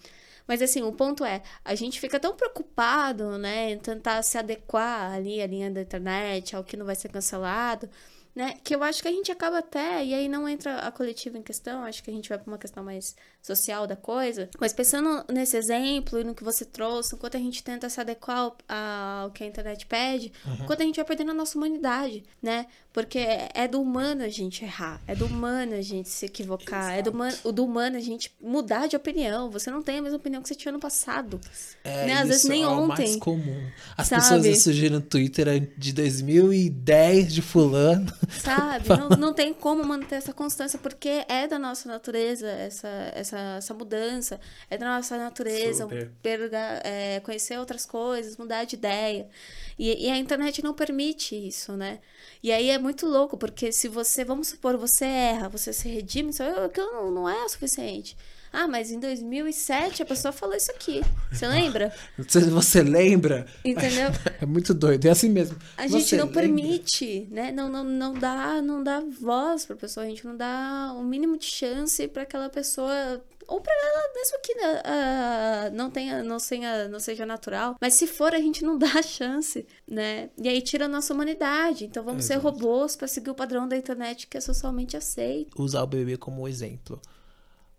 Mas 0.49 0.63
assim, 0.63 0.81
o 0.81 0.91
ponto 0.91 1.23
é, 1.23 1.43
a 1.63 1.75
gente 1.75 1.99
fica 1.99 2.19
tão 2.19 2.35
preocupado, 2.35 3.37
né, 3.37 3.69
em 3.69 3.77
tentar 3.77 4.23
se 4.23 4.35
adequar 4.35 5.13
ali 5.13 5.39
à 5.43 5.45
linha 5.45 5.69
da 5.69 5.81
internet, 5.81 6.55
ao 6.55 6.63
que 6.63 6.75
não 6.75 6.87
vai 6.87 6.95
ser 6.95 7.09
cancelado, 7.09 7.87
né, 8.35 8.53
que 8.63 8.73
eu 8.75 8.83
acho 8.83 9.01
que 9.01 9.07
a 9.07 9.11
gente 9.11 9.31
acaba 9.31 9.59
até, 9.59 10.03
e 10.05 10.13
aí 10.13 10.29
não 10.29 10.47
entra 10.47 10.77
a 10.79 10.91
coletiva 10.91 11.37
em 11.37 11.41
questão, 11.41 11.83
acho 11.83 12.03
que 12.03 12.09
a 12.09 12.13
gente 12.13 12.29
vai 12.29 12.37
para 12.37 12.47
uma 12.49 12.57
questão 12.57 12.83
mais 12.83 13.15
social 13.41 13.87
da 13.87 13.95
coisa, 13.95 14.49
mas 14.59 14.73
pensando 14.73 15.23
nesse 15.31 15.55
exemplo 15.57 16.19
e 16.19 16.23
no 16.23 16.35
que 16.35 16.43
você 16.43 16.63
trouxe, 16.65 17.15
enquanto 17.15 17.35
a 17.35 17.39
gente 17.39 17.63
tenta 17.63 17.89
se 17.89 17.99
adequar 17.99 18.37
ao, 18.37 18.57
ao 18.67 19.31
que 19.31 19.43
a 19.43 19.47
internet 19.47 19.85
pede, 19.85 20.31
enquanto 20.61 20.81
a 20.81 20.83
gente 20.83 20.97
vai 20.97 21.05
perdendo 21.05 21.31
a 21.31 21.33
nossa 21.33 21.57
humanidade, 21.57 22.23
né, 22.41 22.67
porque 22.93 23.19
é 23.19 23.67
do 23.67 23.81
humano 23.81 24.23
a 24.23 24.29
gente 24.29 24.63
errar, 24.63 25.01
é 25.07 25.15
do 25.15 25.25
humano 25.25 25.73
a 25.75 25.81
gente 25.81 26.09
se 26.09 26.25
equivocar, 26.25 26.97
é 26.97 27.01
do 27.01 27.11
humano, 27.11 27.35
do 27.53 27.65
humano 27.65 27.97
a 27.97 28.01
gente 28.01 28.33
mudar 28.41 28.87
de 28.87 28.95
opinião, 28.95 29.49
você 29.49 29.71
não 29.71 29.81
tem 29.81 29.99
a 29.99 30.01
mesma 30.01 30.17
opinião 30.17 30.41
que 30.41 30.47
você 30.47 30.55
tinha 30.55 30.71
no 30.71 30.79
passado, 30.79 31.39
É, 31.83 32.05
né, 32.05 32.13
às 32.13 32.27
vezes 32.27 32.43
nem 32.45 32.63
é 32.63 32.67
o 32.67 32.87
mais 32.87 32.99
ontem. 33.01 33.19
comum. 33.19 33.69
As 33.97 34.07
sabe? 34.07 34.21
pessoas 34.21 34.61
surgiram 34.63 34.95
no 34.97 35.01
Twitter 35.01 35.71
de 35.77 35.93
2010 35.93 37.33
de 37.33 37.41
fulano 37.41 38.11
Sabe? 38.29 38.89
não, 38.89 39.09
não 39.09 39.33
tem 39.33 39.53
como 39.53 39.83
manter 39.83 40.15
essa 40.15 40.33
constância, 40.33 40.77
porque 40.79 41.25
é 41.27 41.47
da 41.47 41.57
nossa 41.57 41.89
natureza 41.89 42.47
essa, 42.47 42.87
essa, 43.13 43.37
essa 43.57 43.73
mudança, 43.73 44.39
é 44.69 44.77
da 44.77 44.85
nossa 44.85 45.17
natureza 45.17 45.87
perga, 46.21 46.81
é, 46.83 47.19
conhecer 47.21 47.57
outras 47.57 47.85
coisas, 47.85 48.37
mudar 48.37 48.63
de 48.65 48.75
ideia. 48.75 49.27
E, 49.77 50.07
e 50.07 50.09
a 50.09 50.17
internet 50.17 50.63
não 50.63 50.73
permite 50.73 51.35
isso, 51.35 51.73
né? 51.73 51.99
E 52.41 52.51
aí 52.51 52.69
é 52.69 52.77
muito 52.77 53.05
louco, 53.05 53.37
porque 53.37 53.71
se 53.71 53.87
você, 53.87 54.23
vamos 54.23 54.47
supor, 54.47 54.77
você 54.77 55.05
erra, 55.05 55.49
você 55.49 55.73
se 55.73 55.89
redime, 55.89 56.31
aquilo 56.65 56.91
não, 56.91 57.11
não 57.11 57.29
é 57.29 57.43
o 57.43 57.49
suficiente. 57.49 58.15
Ah, 58.51 58.67
mas 58.67 58.91
em 58.91 58.99
2007 58.99 60.01
a 60.01 60.05
pessoa 60.05 60.31
falou 60.31 60.55
isso 60.55 60.71
aqui. 60.71 61.01
Você 61.31 61.47
lembra? 61.47 61.93
Você 62.17 62.81
lembra? 62.81 63.45
Entendeu? 63.63 64.09
É 64.41 64.45
muito 64.45 64.73
doido. 64.73 65.05
É 65.05 65.09
assim 65.09 65.29
mesmo. 65.29 65.57
A 65.77 65.83
Você 65.83 65.99
gente 65.99 66.15
não 66.15 66.25
lembra? 66.25 66.41
permite, 66.41 67.27
né? 67.29 67.51
Não, 67.51 67.67
não, 67.67 67.83
não 67.83 68.13
dá, 68.13 68.61
não 68.61 68.81
dá 68.81 69.01
voz 69.19 69.65
para 69.65 69.75
pessoa. 69.75 70.05
A 70.05 70.09
gente 70.09 70.25
não 70.25 70.35
dá 70.35 70.93
o 70.95 70.99
um 70.99 71.03
mínimo 71.03 71.37
de 71.37 71.45
chance 71.45 72.07
para 72.07 72.23
aquela 72.23 72.49
pessoa 72.49 73.21
ou 73.49 73.59
para 73.59 73.73
ela 73.73 74.13
mesmo 74.13 74.39
que 74.43 74.53
uh, 74.53 75.75
não 75.75 75.89
tenha, 75.89 76.23
não, 76.23 76.37
tenha, 76.37 76.87
não 76.87 76.99
seja 76.99 77.25
natural. 77.25 77.75
Mas 77.81 77.95
se 77.95 78.05
for, 78.05 78.33
a 78.33 78.39
gente 78.39 78.63
não 78.63 78.77
dá 78.77 78.99
a 78.99 79.01
chance, 79.01 79.65
né? 79.87 80.29
E 80.37 80.47
aí 80.47 80.61
tira 80.61 80.85
a 80.85 80.87
nossa 80.87 81.13
humanidade. 81.13 81.85
Então 81.85 82.03
vamos 82.03 82.25
Exato. 82.25 82.41
ser 82.41 82.45
robôs 82.45 82.95
para 82.95 83.07
seguir 83.07 83.31
o 83.31 83.35
padrão 83.35 83.67
da 83.67 83.75
internet 83.75 84.27
que 84.27 84.37
é 84.37 84.41
socialmente 84.41 84.95
aceito. 84.95 85.61
Usar 85.61 85.81
o 85.81 85.87
bebê 85.87 86.15
como 86.15 86.47
exemplo. 86.47 87.01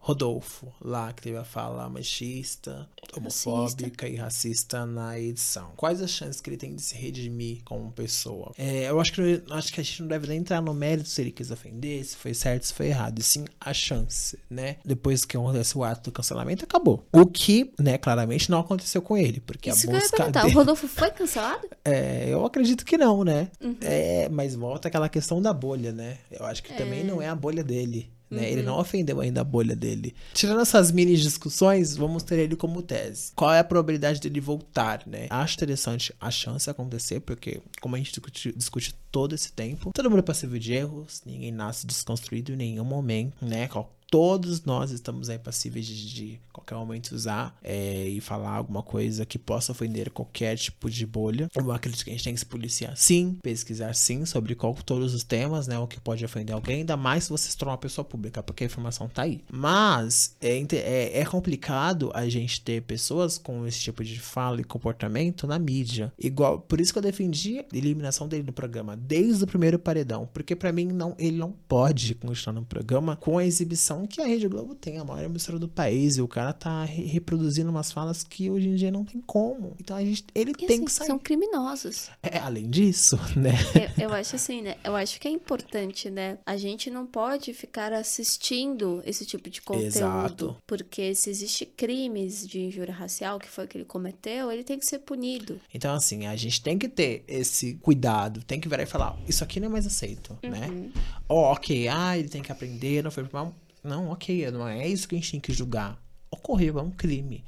Rodolfo, 0.02 0.72
lá 0.80 1.12
que 1.12 1.20
teve 1.20 1.36
a 1.36 1.44
fala 1.44 1.86
machista, 1.88 2.88
homofóbica 3.14 4.06
racista. 4.06 4.08
e 4.08 4.16
racista 4.16 4.86
na 4.86 5.20
edição. 5.20 5.72
Quais 5.76 6.00
as 6.00 6.10
chances 6.10 6.40
que 6.40 6.48
ele 6.48 6.56
tem 6.56 6.74
de 6.74 6.80
se 6.80 6.94
redimir 6.94 7.58
como 7.64 7.92
pessoa? 7.92 8.50
É, 8.56 8.88
eu 8.88 8.98
acho 8.98 9.12
que, 9.12 9.42
acho 9.50 9.72
que 9.72 9.78
a 9.80 9.84
gente 9.84 10.00
não 10.00 10.08
deve 10.08 10.26
nem 10.26 10.38
entrar 10.38 10.62
no 10.62 10.72
mérito 10.72 11.06
se 11.06 11.20
ele 11.20 11.30
quis 11.30 11.50
ofender, 11.50 12.02
se 12.02 12.16
foi 12.16 12.32
certo, 12.32 12.64
se 12.64 12.72
foi 12.72 12.86
errado, 12.86 13.18
e 13.18 13.22
sim 13.22 13.44
a 13.60 13.74
chance, 13.74 14.38
né? 14.48 14.76
Depois 14.82 15.26
que 15.26 15.36
acontece 15.36 15.76
o 15.76 15.84
ato 15.84 16.10
do 16.10 16.12
cancelamento, 16.12 16.64
acabou. 16.64 17.06
O 17.12 17.26
que, 17.26 17.70
né, 17.78 17.98
claramente 17.98 18.50
não 18.50 18.60
aconteceu 18.60 19.02
com 19.02 19.18
ele, 19.18 19.40
porque 19.40 19.68
Isso 19.68 19.90
a 19.90 19.92
busca 19.92 20.30
dele... 20.30 20.46
O 20.46 20.50
Rodolfo 20.52 20.88
foi 20.88 21.10
cancelado? 21.10 21.68
É, 21.82 22.28
eu 22.28 22.44
acredito 22.44 22.84
que 22.84 22.96
não, 22.96 23.24
né? 23.24 23.50
Uhum. 23.60 23.76
É, 23.80 24.28
mas 24.28 24.54
volta 24.54 24.86
aquela 24.86 25.08
questão 25.08 25.40
da 25.40 25.52
bolha, 25.52 25.92
né? 25.92 26.18
Eu 26.30 26.44
acho 26.44 26.62
que 26.62 26.72
é. 26.72 26.76
também 26.76 27.02
não 27.02 27.22
é 27.22 27.28
a 27.28 27.34
bolha 27.34 27.64
dele. 27.64 28.12
Né? 28.30 28.42
Uhum. 28.42 28.48
Ele 28.48 28.62
não 28.62 28.78
ofendeu 28.78 29.20
ainda 29.20 29.40
a 29.40 29.44
bolha 29.44 29.74
dele. 29.74 30.14
Tirando 30.32 30.60
essas 30.60 30.92
mini 30.92 31.16
discussões, 31.16 31.96
vamos 31.96 32.22
ter 32.22 32.38
ele 32.38 32.56
como 32.56 32.80
tese. 32.82 33.32
Qual 33.34 33.52
é 33.52 33.58
a 33.58 33.64
probabilidade 33.64 34.20
dele 34.20 34.40
voltar, 34.40 35.02
né? 35.06 35.26
Acho 35.28 35.56
interessante 35.56 36.14
a 36.20 36.30
chance 36.30 36.70
acontecer, 36.70 37.20
porque, 37.20 37.60
como 37.80 37.96
a 37.96 37.98
gente 37.98 38.12
discute, 38.12 38.52
discute 38.56 38.94
todo 39.10 39.34
esse 39.34 39.52
tempo, 39.52 39.90
todo 39.92 40.08
mundo 40.08 40.20
é 40.20 40.22
passível 40.22 40.58
de 40.58 40.72
erros, 40.72 41.22
ninguém 41.26 41.50
nasce 41.50 41.86
desconstruído 41.86 42.52
em 42.52 42.56
nenhum 42.56 42.84
momento, 42.84 43.44
né? 43.44 43.68
Todos 44.10 44.64
nós 44.64 44.90
estamos 44.90 45.30
aí 45.30 45.38
passíveis 45.38 45.86
de, 45.86 46.12
de 46.12 46.40
qualquer 46.52 46.74
momento 46.74 47.12
usar 47.12 47.56
é, 47.62 48.08
e 48.08 48.20
falar 48.20 48.50
alguma 48.50 48.82
coisa 48.82 49.24
que 49.24 49.38
possa 49.38 49.70
ofender 49.70 50.10
qualquer 50.10 50.56
tipo 50.56 50.90
de 50.90 51.06
bolha. 51.06 51.48
Eu 51.54 51.70
acredito 51.70 52.04
que 52.04 52.10
a 52.10 52.12
gente 52.12 52.24
tem 52.24 52.34
que 52.34 52.40
se 52.40 52.46
policiar 52.46 52.96
sim, 52.96 53.38
pesquisar 53.40 53.94
sim 53.94 54.26
sobre 54.26 54.56
qual, 54.56 54.74
todos 54.74 55.14
os 55.14 55.22
temas, 55.22 55.68
né? 55.68 55.78
O 55.78 55.86
que 55.86 56.00
pode 56.00 56.24
ofender 56.24 56.54
alguém, 56.54 56.80
ainda 56.80 56.96
mais 56.96 57.24
se 57.24 57.30
você 57.30 57.48
se 57.48 57.56
tornar 57.56 57.72
uma 57.72 57.78
pessoa 57.78 58.04
pública, 58.04 58.42
porque 58.42 58.64
a 58.64 58.66
informação 58.66 59.08
tá 59.08 59.22
aí. 59.22 59.44
Mas 59.50 60.34
é, 60.40 60.58
é, 60.58 61.20
é 61.20 61.24
complicado 61.24 62.10
a 62.12 62.28
gente 62.28 62.60
ter 62.60 62.82
pessoas 62.82 63.38
com 63.38 63.64
esse 63.66 63.78
tipo 63.78 64.02
de 64.02 64.18
fala 64.18 64.60
e 64.60 64.64
comportamento 64.64 65.46
na 65.46 65.58
mídia. 65.58 66.12
Igual, 66.18 66.60
por 66.60 66.80
isso 66.80 66.92
que 66.92 66.98
eu 66.98 67.02
defendi 67.02 67.60
a 67.60 67.64
eliminação 67.72 68.26
dele 68.26 68.42
do 68.42 68.52
programa 68.52 68.96
desde 68.96 69.44
o 69.44 69.46
primeiro 69.46 69.78
paredão, 69.78 70.28
porque 70.32 70.56
para 70.56 70.72
mim 70.72 70.86
não, 70.86 71.14
ele 71.16 71.36
não 71.36 71.52
pode 71.52 72.16
continuar 72.16 72.54
no 72.60 72.66
programa 72.66 73.14
com 73.14 73.38
a 73.38 73.44
exibição 73.44 73.99
que 74.06 74.20
a 74.20 74.26
Rede 74.26 74.48
Globo 74.48 74.74
tem, 74.74 74.98
a 74.98 75.04
maior 75.04 75.24
emissora 75.24 75.58
do 75.58 75.68
país, 75.68 76.16
e 76.16 76.22
o 76.22 76.28
cara 76.28 76.52
tá 76.52 76.84
re 76.84 77.04
reproduzindo 77.04 77.70
umas 77.70 77.90
falas 77.90 78.22
que 78.22 78.50
hoje 78.50 78.68
em 78.68 78.74
dia 78.74 78.90
não 78.90 79.04
tem 79.04 79.20
como. 79.20 79.76
Então 79.80 79.96
a 79.96 80.04
gente, 80.04 80.24
ele 80.34 80.52
e, 80.52 80.54
tem 80.54 80.66
assim, 80.66 80.84
que 80.84 80.92
sair. 80.92 81.06
São 81.06 81.18
criminosos. 81.18 82.10
É, 82.22 82.38
além 82.38 82.68
disso, 82.68 83.18
né? 83.36 83.52
Eu, 83.98 84.08
eu 84.08 84.14
acho 84.14 84.36
assim, 84.36 84.62
né? 84.62 84.76
Eu 84.84 84.94
acho 84.96 85.20
que 85.20 85.28
é 85.28 85.30
importante, 85.30 86.10
né? 86.10 86.38
A 86.46 86.56
gente 86.56 86.90
não 86.90 87.06
pode 87.06 87.52
ficar 87.52 87.92
assistindo 87.92 89.02
esse 89.04 89.24
tipo 89.24 89.50
de 89.50 89.60
conteúdo. 89.62 89.86
Exato. 89.86 90.56
Porque 90.66 91.14
se 91.14 91.30
existe 91.30 91.66
crimes 91.66 92.46
de 92.46 92.60
injúria 92.60 92.94
racial, 92.94 93.38
que 93.38 93.48
foi 93.48 93.64
o 93.64 93.68
que 93.68 93.78
ele 93.78 93.84
cometeu, 93.84 94.50
ele 94.50 94.64
tem 94.64 94.78
que 94.78 94.86
ser 94.86 95.00
punido. 95.00 95.60
Então, 95.72 95.94
assim, 95.94 96.26
a 96.26 96.36
gente 96.36 96.62
tem 96.62 96.78
que 96.78 96.88
ter 96.88 97.24
esse 97.26 97.74
cuidado, 97.74 98.42
tem 98.44 98.60
que 98.60 98.68
virar 98.68 98.82
e 98.82 98.86
falar, 98.86 99.18
isso 99.28 99.42
aqui 99.44 99.60
não 99.60 99.66
é 99.66 99.70
mais 99.70 99.86
aceito, 99.86 100.38
né? 100.42 100.66
uhum. 100.66 100.82
né? 100.84 100.92
Oh, 101.28 101.52
ok, 101.52 101.88
ah, 101.88 102.18
ele 102.18 102.28
tem 102.28 102.42
que 102.42 102.52
aprender, 102.52 103.02
não 103.02 103.10
foi 103.10 103.26
mal 103.32 103.54
não, 103.82 104.10
ok, 104.10 104.50
não 104.50 104.66
é 104.66 104.86
isso 104.86 105.08
que 105.08 105.14
a 105.14 105.18
gente 105.18 105.32
tem 105.32 105.40
que 105.40 105.52
julgar. 105.52 106.00
Ocorreu, 106.30 106.78
é 106.78 106.82
um 106.82 106.90
crime. 106.90 107.44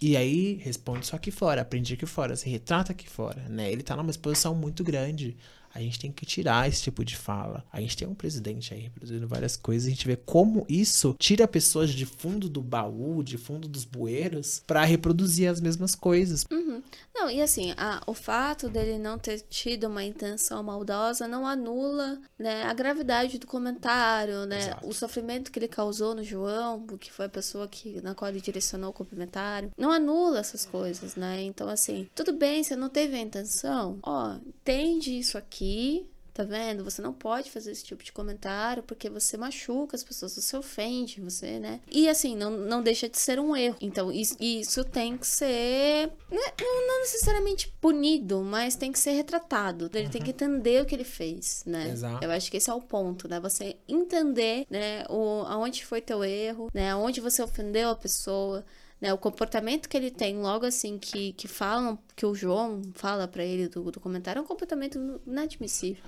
E 0.00 0.16
aí 0.16 0.54
responde 0.54 1.06
isso 1.06 1.16
aqui 1.16 1.30
fora, 1.30 1.62
aprende 1.62 1.94
aqui 1.94 2.04
fora, 2.04 2.36
se 2.36 2.48
retrata 2.48 2.92
aqui 2.92 3.08
fora, 3.08 3.48
né? 3.48 3.70
Ele 3.72 3.82
tá 3.82 3.96
numa 3.96 4.10
exposição 4.10 4.54
muito 4.54 4.84
grande. 4.84 5.36
A 5.76 5.80
gente 5.80 5.98
tem 5.98 6.10
que 6.10 6.24
tirar 6.24 6.66
esse 6.66 6.82
tipo 6.82 7.04
de 7.04 7.14
fala. 7.14 7.62
A 7.70 7.80
gente 7.80 7.96
tem 7.96 8.08
um 8.08 8.14
presidente 8.14 8.72
aí 8.72 8.80
reproduzindo 8.80 9.28
várias 9.28 9.56
coisas. 9.58 9.86
A 9.86 9.90
gente 9.90 10.06
vê 10.06 10.16
como 10.16 10.64
isso 10.70 11.14
tira 11.18 11.46
pessoas 11.46 11.90
de 11.90 12.06
fundo 12.06 12.48
do 12.48 12.62
baú, 12.62 13.22
de 13.22 13.36
fundo 13.36 13.68
dos 13.68 13.84
bueiros, 13.84 14.62
para 14.66 14.84
reproduzir 14.84 15.50
as 15.50 15.60
mesmas 15.60 15.94
coisas. 15.94 16.46
Uhum. 16.50 16.82
Não, 17.14 17.30
e 17.30 17.42
assim, 17.42 17.74
a, 17.76 18.02
o 18.06 18.14
fato 18.14 18.70
dele 18.70 18.98
não 18.98 19.18
ter 19.18 19.40
tido 19.40 19.84
uma 19.84 20.02
intenção 20.02 20.62
maldosa 20.62 21.28
não 21.28 21.46
anula 21.46 22.18
né, 22.38 22.62
a 22.62 22.72
gravidade 22.72 23.38
do 23.38 23.46
comentário, 23.46 24.46
né? 24.46 24.58
Exato. 24.58 24.88
O 24.88 24.94
sofrimento 24.94 25.52
que 25.52 25.58
ele 25.58 25.68
causou 25.68 26.14
no 26.14 26.24
João, 26.24 26.86
que 26.98 27.12
foi 27.12 27.26
a 27.26 27.30
pessoa 27.30 27.68
que, 27.68 28.00
na 28.00 28.14
qual 28.14 28.30
ele 28.30 28.40
direcionou 28.40 28.90
o 28.90 28.94
comentário. 28.94 29.70
Não 29.76 29.90
anula 29.90 30.38
essas 30.38 30.64
coisas, 30.64 31.16
né? 31.16 31.42
Então, 31.42 31.68
assim, 31.68 32.08
tudo 32.14 32.32
bem, 32.32 32.64
você 32.64 32.74
não 32.74 32.88
teve 32.88 33.16
a 33.16 33.20
intenção. 33.20 33.98
Ó, 34.02 34.36
entende 34.46 35.18
isso 35.18 35.36
aqui 35.36 35.65
aqui, 35.66 36.08
tá 36.32 36.44
vendo? 36.44 36.84
Você 36.84 37.00
não 37.00 37.12
pode 37.12 37.50
fazer 37.50 37.72
esse 37.72 37.82
tipo 37.82 38.04
de 38.04 38.12
comentário 38.12 38.82
porque 38.82 39.08
você 39.08 39.36
machuca 39.36 39.96
as 39.96 40.04
pessoas, 40.04 40.34
você 40.36 40.56
ofende, 40.56 41.20
você, 41.20 41.58
né? 41.58 41.80
E 41.90 42.08
assim, 42.08 42.36
não, 42.36 42.50
não 42.50 42.82
deixa 42.82 43.08
de 43.08 43.18
ser 43.18 43.40
um 43.40 43.56
erro. 43.56 43.76
Então, 43.80 44.12
isso, 44.12 44.36
isso 44.38 44.84
tem 44.84 45.16
que 45.16 45.26
ser, 45.26 46.12
né? 46.30 46.52
não, 46.60 46.86
não, 46.86 47.00
necessariamente 47.00 47.68
punido, 47.80 48.42
mas 48.42 48.76
tem 48.76 48.92
que 48.92 48.98
ser 48.98 49.12
retratado. 49.12 49.90
Ele 49.94 50.04
uhum. 50.04 50.10
tem 50.10 50.22
que 50.22 50.30
entender 50.30 50.82
o 50.82 50.86
que 50.86 50.94
ele 50.94 51.04
fez, 51.04 51.62
né? 51.66 51.90
Exato. 51.90 52.22
Eu 52.22 52.30
acho 52.30 52.50
que 52.50 52.58
esse 52.58 52.68
é 52.68 52.74
o 52.74 52.82
ponto, 52.82 53.28
né? 53.28 53.40
Você 53.40 53.76
entender, 53.88 54.66
né, 54.68 55.04
o, 55.08 55.42
aonde 55.46 55.84
foi 55.84 56.00
teu 56.00 56.22
erro, 56.22 56.70
né? 56.72 56.90
Aonde 56.90 57.20
você 57.20 57.42
ofendeu 57.42 57.90
a 57.90 57.96
pessoa 57.96 58.64
né, 59.00 59.12
o 59.12 59.18
comportamento 59.18 59.88
que 59.88 59.96
ele 59.96 60.10
tem 60.10 60.38
logo 60.38 60.64
assim 60.64 60.98
que, 60.98 61.32
que 61.34 61.46
falam, 61.46 61.98
que 62.14 62.24
o 62.24 62.34
João 62.34 62.82
fala 62.94 63.28
para 63.28 63.44
ele 63.44 63.68
do, 63.68 63.90
do 63.90 64.00
comentário, 64.00 64.40
é 64.40 64.42
um 64.42 64.46
comportamento 64.46 65.20
inadmissível. 65.26 66.04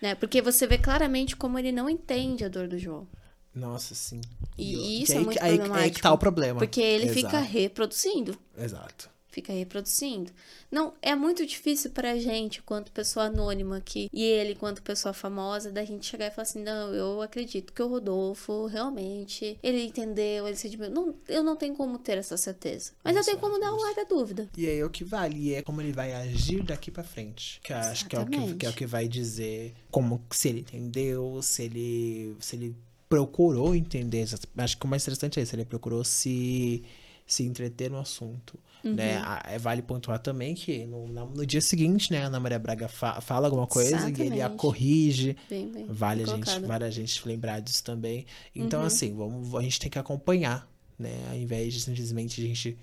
Né? 0.00 0.14
Porque 0.14 0.42
você 0.42 0.66
vê 0.66 0.78
claramente 0.78 1.36
como 1.36 1.58
ele 1.58 1.70
não 1.70 1.88
entende 1.88 2.44
a 2.44 2.48
dor 2.48 2.66
do 2.66 2.78
João. 2.78 3.06
Nossa, 3.54 3.94
sim. 3.94 4.20
E, 4.56 4.74
e 4.74 5.02
isso 5.02 5.12
é, 5.12 5.20
muito 5.20 5.42
aí, 5.42 5.56
problemático. 5.56 5.84
Aí 5.84 5.90
que 5.90 6.00
tá 6.00 6.12
o 6.12 6.18
problema. 6.18 6.58
Porque 6.58 6.80
ele 6.80 7.04
Exato. 7.04 7.16
fica 7.16 7.38
reproduzindo. 7.38 8.36
Exato 8.56 9.12
fica 9.32 9.52
reproduzindo. 9.52 10.30
Não, 10.70 10.92
é 11.02 11.14
muito 11.16 11.44
difícil 11.44 11.90
pra 11.90 12.16
gente, 12.18 12.62
quanto 12.62 12.92
pessoa 12.92 13.26
anônima 13.26 13.78
aqui, 13.78 14.08
e 14.12 14.22
ele, 14.22 14.54
quanto 14.54 14.82
pessoa 14.82 15.12
famosa, 15.12 15.72
da 15.72 15.84
gente 15.84 16.06
chegar 16.06 16.26
e 16.26 16.30
falar 16.30 16.42
assim: 16.42 16.62
não, 16.62 16.94
eu 16.94 17.22
acredito 17.22 17.72
que 17.72 17.82
o 17.82 17.88
Rodolfo 17.88 18.66
realmente, 18.66 19.58
ele 19.62 19.84
entendeu, 19.84 20.46
ele 20.46 20.56
se 20.56 20.66
admirou. 20.66 20.92
Não, 20.94 21.14
eu 21.26 21.42
não 21.42 21.56
tenho 21.56 21.74
como 21.74 21.98
ter 21.98 22.18
essa 22.18 22.36
certeza. 22.36 22.92
Mas 23.02 23.16
eu 23.16 23.24
tenho 23.24 23.38
como 23.38 23.58
dar 23.58 23.74
um 23.74 23.84
ar 23.84 23.94
da 23.94 24.04
dúvida. 24.04 24.48
E 24.56 24.68
aí 24.68 24.78
é 24.78 24.84
o 24.84 24.90
que 24.90 25.02
vale, 25.02 25.38
e 25.38 25.54
é 25.54 25.62
como 25.62 25.80
ele 25.80 25.92
vai 25.92 26.12
agir 26.12 26.62
daqui 26.62 26.90
pra 26.90 27.02
frente. 27.02 27.58
Que 27.62 27.72
eu 27.72 27.76
acho 27.78 28.06
que 28.06 28.14
é, 28.14 28.20
o 28.20 28.26
que, 28.26 28.54
que 28.54 28.66
é 28.66 28.68
o 28.68 28.74
que 28.74 28.86
vai 28.86 29.08
dizer 29.08 29.74
como 29.90 30.22
se 30.30 30.48
ele 30.48 30.60
entendeu, 30.60 31.40
se 31.42 31.62
ele. 31.62 32.36
se 32.38 32.56
ele 32.56 32.76
procurou 33.12 33.74
entender. 33.74 34.26
Acho 34.56 34.78
que 34.78 34.86
o 34.86 34.88
mais 34.88 35.02
interessante 35.02 35.38
é 35.38 35.42
isso, 35.42 35.54
ele 35.54 35.66
procurou 35.66 36.02
se, 36.02 36.82
se 37.26 37.44
entreter 37.44 37.90
no 37.90 37.98
assunto. 37.98 38.58
Uhum. 38.84 38.94
Né? 38.94 39.22
É, 39.46 39.58
vale 39.58 39.80
pontuar 39.80 40.18
também 40.18 40.54
que 40.54 40.84
no, 40.86 41.06
no, 41.06 41.46
dia 41.46 41.60
seguinte, 41.60 42.10
né, 42.10 42.24
a 42.24 42.26
Ana 42.26 42.40
Maria 42.40 42.58
Braga 42.58 42.88
fa 42.88 43.20
fala 43.20 43.46
alguma 43.46 43.66
coisa 43.66 43.94
Exatamente. 43.94 44.22
e 44.22 44.26
ele 44.26 44.42
a 44.42 44.50
corrige. 44.50 45.36
Bem, 45.48 45.70
bem, 45.70 45.86
vale, 45.88 46.24
a 46.24 46.26
gente, 46.26 46.58
vale 46.60 46.84
a 46.84 46.90
gente 46.90 47.26
lembrar 47.26 47.60
disso 47.60 47.84
também. 47.84 48.26
Então, 48.54 48.80
uhum. 48.80 48.86
assim, 48.86 49.14
vamos, 49.14 49.54
a 49.54 49.62
gente 49.62 49.78
tem 49.78 49.90
que 49.90 49.98
acompanhar, 49.98 50.68
né? 50.98 51.12
Ao 51.30 51.36
invés 51.36 51.72
de 51.72 51.80
simplesmente 51.80 52.40
a 52.40 52.44
gente 52.44 52.78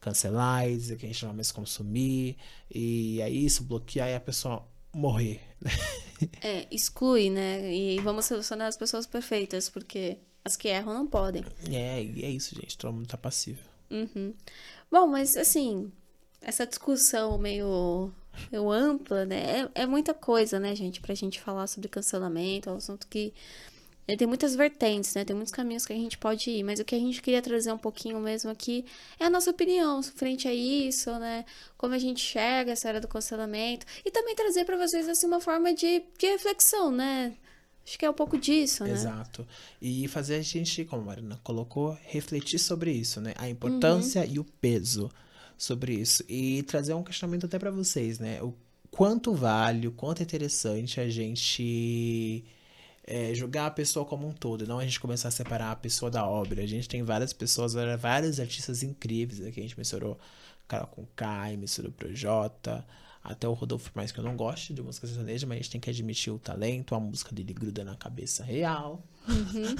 cancelar 0.00 0.68
e 0.68 0.76
dizer 0.76 0.96
que 0.98 1.06
a 1.06 1.08
gente 1.08 1.22
não 1.22 1.30
vai 1.30 1.36
mais 1.36 1.52
consumir. 1.52 2.36
E 2.72 3.20
é 3.20 3.30
isso, 3.30 3.62
bloquear 3.62 4.08
e 4.08 4.14
a 4.14 4.20
pessoa 4.20 4.66
morrer. 4.92 5.40
é, 6.42 6.66
exclui, 6.70 7.30
né? 7.30 7.72
E 7.72 7.98
vamos 8.00 8.24
selecionar 8.24 8.68
as 8.68 8.76
pessoas 8.76 9.06
perfeitas, 9.06 9.68
porque 9.68 10.18
as 10.44 10.56
que 10.56 10.68
erram 10.68 10.94
não 10.94 11.06
podem. 11.06 11.44
É, 11.70 12.02
e 12.02 12.24
é 12.24 12.30
isso, 12.30 12.54
gente. 12.54 12.76
Todo 12.76 12.92
mundo 12.92 13.06
tá 13.06 13.16
passível. 13.16 13.73
Uhum. 13.90 14.34
Bom, 14.90 15.06
mas 15.06 15.36
assim, 15.36 15.92
essa 16.40 16.66
discussão 16.66 17.38
meio 17.38 18.12
eu 18.50 18.70
ampla, 18.70 19.24
né? 19.24 19.68
É, 19.74 19.82
é 19.82 19.86
muita 19.86 20.12
coisa, 20.14 20.58
né, 20.58 20.74
gente, 20.74 21.00
pra 21.00 21.14
gente 21.14 21.40
falar 21.40 21.66
sobre 21.66 21.88
cancelamento, 21.88 22.68
é 22.68 22.72
um 22.72 22.76
assunto 22.76 23.06
que 23.06 23.32
né, 24.06 24.16
tem 24.16 24.26
muitas 24.26 24.54
vertentes, 24.54 25.14
né? 25.14 25.24
Tem 25.24 25.34
muitos 25.34 25.52
caminhos 25.52 25.86
que 25.86 25.92
a 25.92 25.96
gente 25.96 26.18
pode 26.18 26.50
ir, 26.50 26.62
mas 26.62 26.78
o 26.80 26.84
que 26.84 26.94
a 26.94 26.98
gente 26.98 27.22
queria 27.22 27.40
trazer 27.40 27.72
um 27.72 27.78
pouquinho 27.78 28.20
mesmo 28.20 28.50
aqui 28.50 28.84
é 29.18 29.24
a 29.26 29.30
nossa 29.30 29.50
opinião 29.50 30.02
frente 30.02 30.46
a 30.46 30.54
isso, 30.54 31.10
né? 31.18 31.44
Como 31.76 31.94
a 31.94 31.98
gente 31.98 32.22
enxerga 32.22 32.72
essa 32.72 32.88
era 32.88 33.00
do 33.00 33.08
cancelamento 33.08 33.86
e 34.04 34.10
também 34.10 34.34
trazer 34.34 34.64
para 34.64 34.76
vocês 34.76 35.08
assim 35.08 35.26
uma 35.26 35.40
forma 35.40 35.72
de, 35.72 36.02
de 36.18 36.26
reflexão, 36.26 36.90
né? 36.90 37.34
Acho 37.86 37.98
que 37.98 38.04
é 38.04 38.10
um 38.10 38.14
pouco 38.14 38.38
disso, 38.38 38.84
né? 38.84 38.92
Exato. 38.92 39.46
E 39.80 40.08
fazer 40.08 40.36
a 40.36 40.42
gente, 40.42 40.84
como 40.84 41.02
a 41.02 41.04
Marina 41.04 41.38
colocou, 41.44 41.96
refletir 42.04 42.58
sobre 42.58 42.90
isso, 42.90 43.20
né? 43.20 43.34
A 43.36 43.48
importância 43.48 44.22
uhum. 44.22 44.32
e 44.32 44.38
o 44.38 44.44
peso 44.44 45.10
sobre 45.58 45.94
isso. 45.94 46.24
E 46.28 46.62
trazer 46.62 46.94
um 46.94 47.02
questionamento 47.02 47.44
até 47.44 47.58
para 47.58 47.70
vocês, 47.70 48.18
né? 48.18 48.42
O 48.42 48.54
quanto 48.90 49.34
vale, 49.34 49.86
o 49.86 49.92
quanto 49.92 50.20
é 50.20 50.22
interessante 50.22 50.98
a 50.98 51.08
gente 51.10 52.44
é, 53.06 53.34
julgar 53.34 53.66
a 53.66 53.70
pessoa 53.70 54.06
como 54.06 54.26
um 54.26 54.32
todo, 54.32 54.66
não 54.66 54.78
a 54.78 54.84
gente 54.84 54.98
começar 54.98 55.28
a 55.28 55.30
separar 55.30 55.72
a 55.72 55.76
pessoa 55.76 56.10
da 56.10 56.26
obra. 56.26 56.62
A 56.62 56.66
gente 56.66 56.88
tem 56.88 57.02
várias 57.02 57.32
pessoas, 57.32 57.74
vários 57.98 58.40
artistas 58.40 58.82
incríveis 58.82 59.44
aqui. 59.44 59.60
A 59.60 59.62
gente 59.62 59.76
mencionou 59.76 60.18
Carol 60.66 60.86
com 60.86 61.06
Kai, 61.14 61.56
mencionou 61.56 61.92
Projota, 61.92 62.84
até 63.24 63.48
o 63.48 63.54
Rodolfo, 63.54 63.90
por 63.90 63.96
mais 63.96 64.12
que 64.12 64.20
eu 64.20 64.24
não 64.24 64.36
goste 64.36 64.74
de 64.74 64.82
música 64.82 65.06
sertaneja, 65.06 65.46
mas 65.46 65.56
a 65.56 65.62
gente 65.62 65.70
tem 65.70 65.80
que 65.80 65.88
admitir 65.88 66.30
o 66.30 66.38
talento, 66.38 66.94
a 66.94 67.00
música 67.00 67.34
dele 67.34 67.54
gruda 67.54 67.82
na 67.82 67.96
cabeça 67.96 68.44
real. 68.44 69.02
Uhum. 69.26 69.74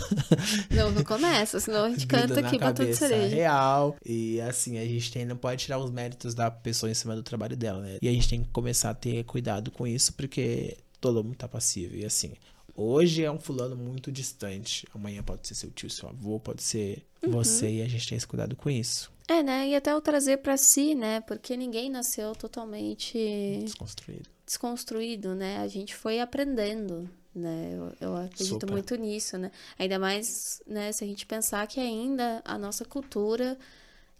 não, 0.74 0.90
não 0.90 1.04
começa, 1.04 1.60
senão 1.60 1.84
a 1.84 1.90
gente 1.90 2.06
canta 2.06 2.40
aqui 2.40 2.58
pra 2.58 2.72
tudo 2.72 2.94
cereja. 2.94 3.36
real. 3.36 3.96
E 4.02 4.40
assim, 4.40 4.78
a 4.78 4.84
gente 4.86 5.12
tem, 5.12 5.26
não 5.26 5.36
pode 5.36 5.62
tirar 5.62 5.78
os 5.78 5.90
méritos 5.90 6.34
da 6.34 6.50
pessoa 6.50 6.90
em 6.90 6.94
cima 6.94 7.14
do 7.14 7.22
trabalho 7.22 7.54
dela, 7.54 7.82
né? 7.82 7.98
E 8.00 8.08
a 8.08 8.12
gente 8.12 8.26
tem 8.26 8.42
que 8.42 8.48
começar 8.48 8.88
a 8.88 8.94
ter 8.94 9.22
cuidado 9.24 9.70
com 9.70 9.86
isso, 9.86 10.14
porque 10.14 10.78
todo 10.98 11.22
mundo 11.22 11.36
tá 11.36 11.46
passivo. 11.46 11.94
E 11.94 12.06
assim, 12.06 12.32
Hoje 12.76 13.22
é 13.22 13.30
um 13.30 13.38
fulano 13.38 13.76
muito 13.76 14.10
distante. 14.10 14.84
Amanhã 14.92 15.22
pode 15.22 15.46
ser 15.46 15.54
seu 15.54 15.70
tio, 15.70 15.88
seu 15.88 16.08
avô, 16.08 16.40
pode 16.40 16.60
ser 16.60 17.04
uhum. 17.22 17.30
você 17.30 17.70
e 17.70 17.82
a 17.82 17.88
gente 17.88 18.08
tem 18.08 18.16
esse 18.16 18.26
cuidado 18.26 18.56
com 18.56 18.68
isso. 18.68 19.12
É, 19.28 19.42
né? 19.42 19.68
E 19.68 19.74
até 19.74 19.94
o 19.94 20.00
trazer 20.00 20.38
para 20.38 20.56
si, 20.56 20.94
né? 20.94 21.20
Porque 21.22 21.56
ninguém 21.56 21.90
nasceu 21.90 22.34
totalmente 22.34 23.18
desconstruído. 23.62 24.28
Desconstruído, 24.44 25.34
né? 25.34 25.58
A 25.58 25.68
gente 25.68 25.94
foi 25.94 26.20
aprendendo, 26.20 27.08
né? 27.34 27.72
Eu, 27.72 28.08
eu 28.08 28.16
acredito 28.16 28.60
Super. 28.60 28.70
muito 28.70 28.94
nisso, 28.96 29.38
né? 29.38 29.50
Ainda 29.78 29.98
mais, 29.98 30.62
né, 30.66 30.92
se 30.92 31.02
a 31.02 31.06
gente 31.06 31.24
pensar 31.24 31.66
que 31.66 31.80
ainda 31.80 32.42
a 32.44 32.58
nossa 32.58 32.84
cultura 32.84 33.58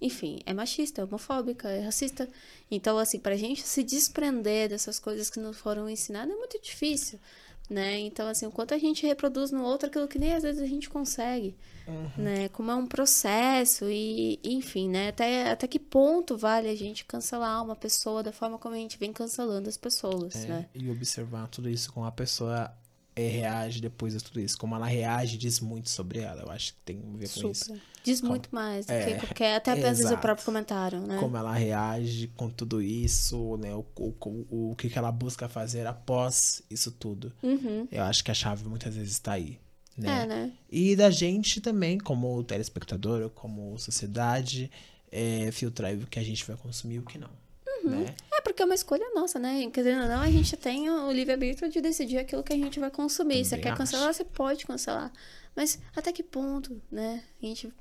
enfim, 0.01 0.41
é 0.45 0.53
machista, 0.53 1.01
é 1.01 1.05
homofóbica, 1.05 1.69
é 1.69 1.81
racista. 1.81 2.29
Então, 2.71 2.99
assim, 2.99 3.19
pra 3.19 3.37
gente 3.37 3.63
se 3.63 3.83
desprender 3.83 4.69
dessas 4.69 4.99
coisas 4.99 5.31
que 5.31 5.41
nos 5.41 5.57
foram 5.57 5.89
ensinadas 5.89 6.35
é 6.35 6.37
muito 6.37 6.61
difícil 6.61 7.19
né? 7.69 7.99
Então, 8.01 8.29
assim, 8.29 8.47
o 8.47 8.51
quanto 8.51 8.75
a 8.75 8.79
gente 8.79 9.07
reproduz 9.07 9.51
no 9.51 9.63
outro 9.63 9.89
aquilo 9.89 10.07
que 10.07 10.19
nem 10.19 10.35
às 10.35 10.43
vezes 10.43 10.61
a 10.61 10.67
gente 10.67 10.89
consegue, 10.91 11.57
uhum. 11.87 12.11
né? 12.23 12.49
Como 12.51 12.71
é 12.71 12.75
um 12.75 12.87
processo 12.87 13.87
e, 13.89 14.39
enfim, 14.45 14.89
né? 14.89 15.09
Até, 15.09 15.51
até 15.51 15.67
que 15.67 15.79
ponto 15.79 16.37
vale 16.37 16.69
a 16.69 16.77
gente 16.77 17.05
cancelar 17.05 17.65
uma 17.65 17.75
pessoa 17.75 18.23
da 18.23 18.33
forma 18.33 18.59
como 18.59 18.75
a 18.75 18.79
gente 18.79 18.99
vem 18.99 19.13
cancelando 19.13 19.69
as 19.69 19.77
pessoas, 19.77 20.45
é, 20.45 20.49
né? 20.49 20.67
E 20.75 20.91
observar 20.91 21.49
tudo 21.49 21.69
isso 21.71 21.93
com 21.93 22.05
a 22.05 22.13
pessoa 22.13 22.71
é, 23.17 23.29
reage 23.29 23.81
depois 23.81 24.13
de 24.15 24.23
tudo 24.23 24.41
isso. 24.41 24.59
Como 24.59 24.75
ela 24.75 24.87
reage 24.87 25.37
diz 25.39 25.61
muito 25.61 25.89
sobre 25.89 26.21
ela. 26.21 26.43
Eu 26.43 26.51
acho 26.51 26.73
que 26.73 26.79
tem 26.85 26.99
a 26.99 27.17
ver 27.17 27.29
com 27.29 27.35
Super. 27.35 27.51
isso. 27.51 27.81
Diz 28.03 28.21
como, 28.21 28.33
muito 28.33 28.49
mais 28.53 28.87
do 28.87 28.93
é, 28.93 29.13
que 29.13 29.27
qualquer, 29.27 29.57
até 29.57 29.73
às 29.73 29.99
vezes 29.99 30.11
o 30.11 30.19
próprio 30.19 30.45
comentário, 30.45 31.01
né? 31.01 31.17
Como 31.19 31.37
ela 31.37 31.53
reage 31.53 32.29
com 32.37 32.51
tudo 32.51 32.83
isso, 32.83 33.57
né? 33.57 33.75
O, 33.75 33.85
o, 33.97 34.15
o, 34.51 34.71
o 34.73 34.77
que, 34.77 34.91
que 34.91 34.99
ela 34.99 35.11
busca 35.11 35.49
fazer 35.49 35.87
após 35.87 36.63
isso 36.69 36.91
tudo. 36.93 37.33
Uhum. 37.43 37.89
Eu 37.91 38.03
acho 38.03 38.23
que 38.23 38.31
a 38.31 38.35
chave 38.35 38.69
muitas 38.69 38.95
vezes 38.95 39.13
está 39.13 39.33
aí. 39.33 39.59
Né? 39.97 40.23
É, 40.23 40.27
né? 40.27 40.53
E 40.71 40.97
da 40.97 41.09
gente 41.09 41.61
também, 41.61 41.99
como 41.99 42.43
telespectador, 42.43 43.31
como 43.31 43.79
sociedade, 43.79 44.71
é, 45.11 45.51
filtrar 45.53 45.95
o 45.95 46.07
que 46.07 46.19
a 46.19 46.25
gente 46.25 46.45
vai 46.45 46.57
consumir 46.57 46.97
e 46.97 46.99
o 46.99 47.05
que 47.05 47.17
não. 47.17 47.31
Uhum. 47.85 48.01
Né? 48.01 48.15
É 48.33 48.41
porque 48.41 48.63
é 48.63 48.65
uma 48.65 48.75
escolha 48.75 49.05
nossa, 49.15 49.39
né? 49.39 49.69
Quer 49.73 49.83
dizer, 49.83 49.97
não, 49.97 50.21
a 50.21 50.31
gente 50.31 50.57
tem 50.57 50.91
o 50.91 51.11
livre-arbítrio 51.13 51.71
de 51.71 51.81
decidir 51.81 52.19
aquilo 52.19 52.43
que 52.43 52.53
a 52.53 52.57
gente 52.57 52.81
vai 52.81 52.91
consumir. 52.91 53.35
Também 53.35 53.45
você 53.45 53.59
quer 53.59 53.77
cancelar, 53.77 54.13
você 54.13 54.25
pode 54.25 54.67
cancelar. 54.67 55.13
Mas 55.55 55.79
até 55.95 56.13
que 56.13 56.23
ponto, 56.23 56.81
né? 56.91 57.23
A 57.43 57.47
gente 57.47 57.73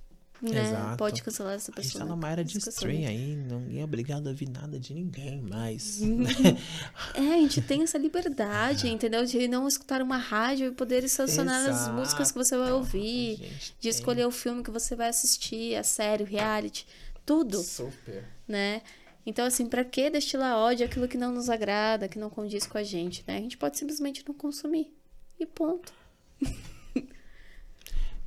né? 0.52 0.96
pode 0.98 1.24
cancelar 1.24 1.54
essa 1.54 1.72
pessoa. 1.72 1.82
A 1.82 1.84
gente 1.84 1.98
tá 2.00 2.06
numa 2.06 2.30
era 2.30 2.44
de 2.44 2.58
stream 2.58 3.08
aí, 3.08 3.36
ninguém 3.36 3.82
é 3.82 3.84
obrigado 3.84 4.28
a 4.28 4.32
ouvir 4.32 4.50
nada 4.50 4.80
de 4.80 4.94
ninguém 4.94 5.42
mais. 5.42 6.02
é, 7.16 7.20
a 7.20 7.38
gente 7.38 7.62
tem 7.62 7.84
essa 7.84 7.98
liberdade, 7.98 8.90
entendeu? 8.90 9.26
De 9.26 9.48
não 9.48 9.68
escutar 9.68 10.02
uma 10.02 10.18
rádio 10.18 10.68
e 10.68 10.72
poder 10.72 11.08
selecionar 11.08 11.62
Exato. 11.62 11.92
as 11.92 11.96
músicas 11.96 12.32
que 12.32 12.38
você 12.38 12.58
vai 12.58 12.72
ouvir, 12.74 13.38
de 13.38 13.74
tem. 13.80 13.90
escolher 13.90 14.26
o 14.26 14.32
filme 14.32 14.64
que 14.64 14.72
você 14.72 14.96
vai 14.96 15.08
assistir, 15.08 15.76
a 15.76 15.84
série, 15.84 16.24
o 16.24 16.28
reality, 16.28 16.86
tudo. 17.26 17.62
Super. 17.62 18.26
Né? 18.48 18.82
Então, 19.26 19.46
assim, 19.46 19.68
para 19.68 19.86
que 19.86 20.10
destilar 20.10 20.58
ódio 20.58 20.86
aquilo 20.86 21.08
que 21.08 21.18
não 21.18 21.32
nos 21.32 21.50
agrada, 21.50 22.08
que 22.10 22.20
não 22.20 22.30
condiz 22.30 22.68
com 22.68 22.78
a 22.78 22.84
gente, 22.84 23.24
né? 23.28 23.38
A 23.38 23.42
gente 23.42 23.58
pode 23.58 23.78
simplesmente 23.78 24.24
não 24.28 24.36
consumir. 24.36 24.94
E 25.40 25.46
ponto. 25.46 25.94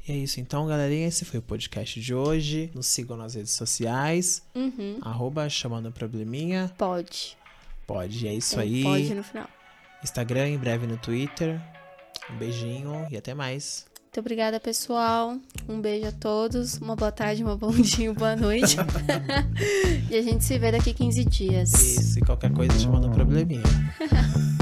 E 0.08 0.12
é 0.12 0.14
isso. 0.14 0.38
Então, 0.38 0.68
galerinha, 0.68 1.08
esse 1.08 1.24
foi 1.24 1.40
o 1.40 1.42
podcast 1.42 2.00
de 2.00 2.14
hoje. 2.14 2.70
Nos 2.72 2.86
sigam 2.86 3.16
nas 3.16 3.34
redes 3.34 3.50
sociais. 3.50 4.40
Uhum. 4.54 4.98
Arroba 5.02 5.48
chamando 5.48 5.90
probleminha. 5.90 6.72
Pode. 6.78 7.36
Pode, 7.86 8.28
é 8.28 8.32
isso 8.32 8.54
Tem 8.54 8.62
aí. 8.62 8.82
Pode 8.84 9.14
no 9.14 9.24
final. 9.24 9.48
Instagram, 10.04 10.48
em 10.48 10.58
breve 10.58 10.86
no 10.86 10.96
Twitter. 10.96 11.60
Um 12.30 12.36
beijinho 12.36 13.06
e 13.10 13.16
até 13.16 13.34
mais. 13.34 13.84
Muito 14.16 14.24
obrigada, 14.24 14.58
pessoal. 14.58 15.36
Um 15.68 15.78
beijo 15.78 16.06
a 16.06 16.12
todos. 16.12 16.78
Uma 16.78 16.96
boa 16.96 17.12
tarde, 17.12 17.44
uma 17.44 17.54
bom 17.54 17.70
dia, 17.76 18.14
boa 18.14 18.34
noite. 18.34 18.78
e 20.10 20.16
a 20.16 20.22
gente 20.22 20.42
se 20.42 20.58
vê 20.58 20.72
daqui 20.72 20.94
15 20.94 21.24
dias. 21.26 21.70
Isso, 21.74 22.18
e 22.20 22.22
qualquer 22.22 22.50
coisa 22.50 22.78
chamando 22.78 23.10
probleminha. 23.10 23.62